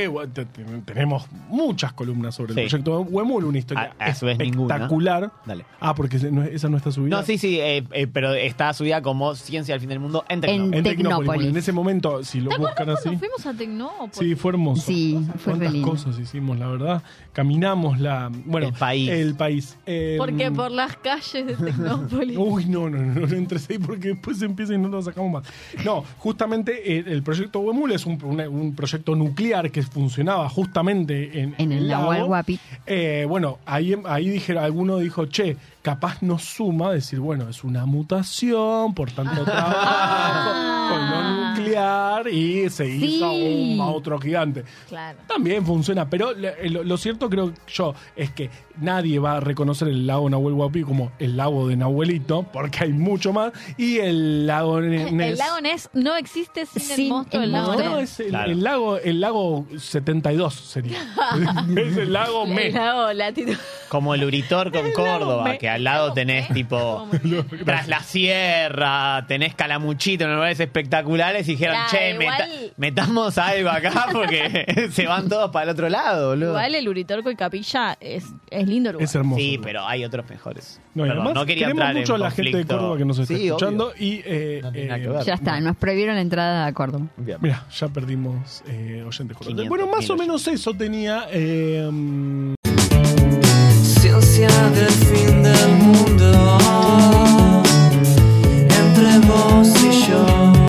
que 0.00 0.08
bueno, 0.08 0.32
te- 0.32 0.44
te- 0.44 0.62
tenemos 0.84 1.26
muchas 1.48 1.92
columnas 1.92 2.34
sobre 2.34 2.54
Sí. 2.54 2.60
el 2.60 2.68
proyecto 2.68 3.00
Huemul, 3.00 3.44
una 3.44 3.58
historia 3.58 3.94
A- 3.98 4.04
a 4.06 4.14
su 4.14 4.26
vez 4.26 4.38
ninguna. 4.38 4.74
espectacular. 4.74 5.30
Dale. 5.46 5.64
Ah, 5.80 5.94
porque 5.94 6.18
no- 6.30 6.42
esa 6.44 6.68
no 6.68 6.76
está 6.76 6.90
subida. 6.92 7.16
No, 7.16 7.22
sí, 7.22 7.38
sí, 7.38 7.58
eh, 7.60 7.84
eh, 7.92 8.06
pero 8.06 8.34
está 8.34 8.72
subida 8.72 9.00
como 9.02 9.34
Ciencia 9.34 9.74
al 9.74 9.80
fin 9.80 9.88
del 9.88 10.00
mundo 10.00 10.24
en 10.28 10.40
Tecnópolis. 10.40 10.76
En 10.78 10.84
Tecnópolis. 10.84 11.26
Bueno, 11.26 11.44
en 11.44 11.56
ese 11.56 11.72
momento, 11.72 12.22
si 12.24 12.40
lo 12.40 12.50
buscan 12.58 12.90
así. 12.90 13.16
Fuimos 13.16 13.46
a 13.46 13.54
Tecnópolis. 13.54 14.16
Sí, 14.18 14.34
fue 14.34 14.50
hermoso. 14.52 14.82
Sí, 14.82 15.18
fue 15.38 15.52
Cuántas 15.52 15.72
lindo. 15.72 15.88
cosas 15.88 16.18
hicimos, 16.18 16.58
la 16.58 16.68
verdad. 16.68 17.02
Caminamos 17.32 17.98
la. 18.00 18.30
Bueno, 18.44 18.68
El 18.68 18.72
país. 18.74 19.08
El 19.10 19.34
país. 19.34 19.76
Eh, 19.86 20.16
Porque 20.18 20.50
por 20.50 20.70
las 20.70 20.96
calles 20.96 21.46
de 21.46 21.54
Tecnópolis. 21.54 22.36
Uy, 22.38 22.64
no, 22.66 22.88
no, 22.88 22.98
no, 22.98 23.26
no 23.26 23.36
entres 23.36 23.68
ahí 23.70 23.78
porque 23.78 24.08
después 24.08 24.40
empieza 24.42 24.74
y 24.74 24.78
no 24.78 24.88
lo 24.88 25.02
sacamos 25.02 25.30
más. 25.42 25.52
No, 25.84 26.04
justamente 26.18 26.96
eh, 26.98 27.04
el 27.06 27.22
proyecto 27.22 27.60
Huemul 27.60 27.92
es 27.92 28.06
un, 28.06 28.18
una- 28.24 28.48
un 28.48 28.74
proyecto 28.74 29.14
nuclear 29.14 29.70
que 29.70 29.80
funcionaba 29.86 30.48
justamente 30.48 31.40
en, 31.40 31.54
En 31.58 31.72
el 31.72 31.88
lago. 31.88 32.12
Nahuel 32.12 32.30
Huapi. 32.30 32.60
Eh, 32.86 33.26
bueno, 33.28 33.58
ahí, 33.66 33.94
ahí 34.04 34.28
dijeron, 34.28 34.64
alguno 34.64 34.98
dijo, 34.98 35.26
che, 35.26 35.56
capaz 35.82 36.22
nos 36.22 36.44
suma 36.44 36.92
decir, 36.92 37.20
bueno, 37.20 37.48
es 37.48 37.64
una 37.64 37.86
mutación 37.86 38.94
por 38.94 39.10
tanto 39.10 39.44
trabajo 39.44 40.50
con 40.88 41.10
lo 41.10 41.50
nuclear 41.50 41.65
y 42.30 42.68
se 42.70 42.86
hizo 42.88 43.30
un 43.32 43.76
monstruo 43.76 44.18
gigante. 44.18 44.64
Claro. 44.88 45.18
También 45.26 45.64
funciona, 45.64 46.08
pero 46.08 46.32
le- 46.32 46.68
lo, 46.70 46.82
lo 46.84 46.96
cierto 46.96 47.28
creo 47.28 47.52
yo 47.68 47.94
es 48.14 48.30
que 48.30 48.50
nadie 48.80 49.18
va 49.18 49.36
a 49.36 49.40
reconocer 49.40 49.88
el 49.88 50.06
lago 50.06 50.28
Nahuel 50.28 50.54
Huapi 50.54 50.82
como 50.82 51.12
el 51.18 51.36
lago 51.36 51.68
de 51.68 51.76
Nahuelito, 51.76 52.42
porque 52.52 52.84
hay 52.84 52.92
mucho 52.92 53.32
más, 53.32 53.52
y 53.76 53.98
el 53.98 54.46
lago 54.46 54.80
Ne- 54.80 55.10
Ness. 55.12 55.32
El 55.32 55.38
lago 55.38 55.60
Ness 55.60 55.90
no 55.94 56.16
existe 56.16 56.66
sin, 56.66 56.82
Sin 56.82 57.04
el 57.04 57.10
monstruo 57.10 57.42
el 57.42 57.52
del 57.52 57.60
lago 57.62 57.74
no, 57.76 57.84
no, 57.84 57.96
Ness. 58.00 58.10
es 58.12 58.20
el, 58.20 58.26
Claro. 58.28 58.50
el 58.52 58.62
lago, 58.62 58.96
el 58.98 59.20
lago 59.20 59.66
72 59.78 60.54
sería. 60.54 60.98
es 61.76 61.96
el 61.96 62.12
lago 62.12 62.46
Me. 62.46 62.68
El 62.68 62.74
lago 62.74 63.12
latino. 63.12 63.56
Como 63.88 64.14
el 64.14 64.24
Uritorco 64.24 64.78
en 64.78 64.92
Córdoba, 64.92 65.44
me- 65.44 65.58
que 65.58 65.68
al 65.68 65.84
lado 65.84 66.12
tenés 66.12 66.48
tipo 66.52 67.08
tras 67.64 67.88
la 67.88 68.00
sierra, 68.02 69.24
tenés 69.28 69.54
calamuchito 69.54 70.24
en 70.24 70.34
lugares 70.34 70.60
espectaculares 70.60 71.48
y 71.48 71.56
che, 71.90 72.10
igual... 72.10 72.48
meta 72.76 72.76
metamos 72.76 73.38
algo 73.38 73.70
acá 73.70 74.06
porque 74.12 74.88
se 74.92 75.06
van 75.06 75.28
todos 75.28 75.50
para 75.50 75.64
el 75.64 75.70
otro 75.70 75.88
lado, 75.88 76.30
boludo. 76.30 76.50
Igual 76.50 76.74
el 76.74 76.88
Uritorco 76.88 77.30
y 77.30 77.36
Capilla 77.36 77.96
es, 78.00 78.24
es 78.50 78.66
lindo 78.66 78.92
lugar. 78.92 79.04
Es 79.04 79.14
hermoso. 79.14 79.40
Sí, 79.40 79.58
pero 79.62 79.86
hay 79.86 80.04
otros 80.04 80.28
mejores. 80.28 80.80
No, 80.94 81.04
además, 81.04 81.34
no 81.34 81.46
quería 81.46 81.68
queremos 81.68 81.94
mucho 81.94 82.14
a 82.14 82.18
la 82.18 82.30
gente 82.30 82.56
de 82.58 82.64
Córdoba 82.64 82.96
que 82.96 83.04
nos 83.04 83.18
está 83.18 83.34
sí, 83.34 83.46
escuchando 83.46 83.92
y... 83.98 84.22
Eh, 84.24 84.62
eh, 84.74 85.22
ya 85.24 85.34
está, 85.34 85.60
nos 85.60 85.76
prohibieron 85.76 86.14
la 86.16 86.22
entrada 86.22 86.66
a 86.66 86.72
Córdoba. 86.72 87.06
Mira, 87.16 87.66
ya 87.70 87.88
perdimos 87.88 88.62
eh, 88.66 89.04
oyentes 89.06 89.36
cordobeses. 89.36 89.68
Bueno, 89.68 89.86
más 89.86 90.08
o 90.10 90.16
menos 90.16 90.46
eso 90.48 90.74
tenía... 90.74 91.26
Eh, 91.30 91.88
mm. 91.90 92.54
Ciencia 93.82 94.48
del 94.70 94.92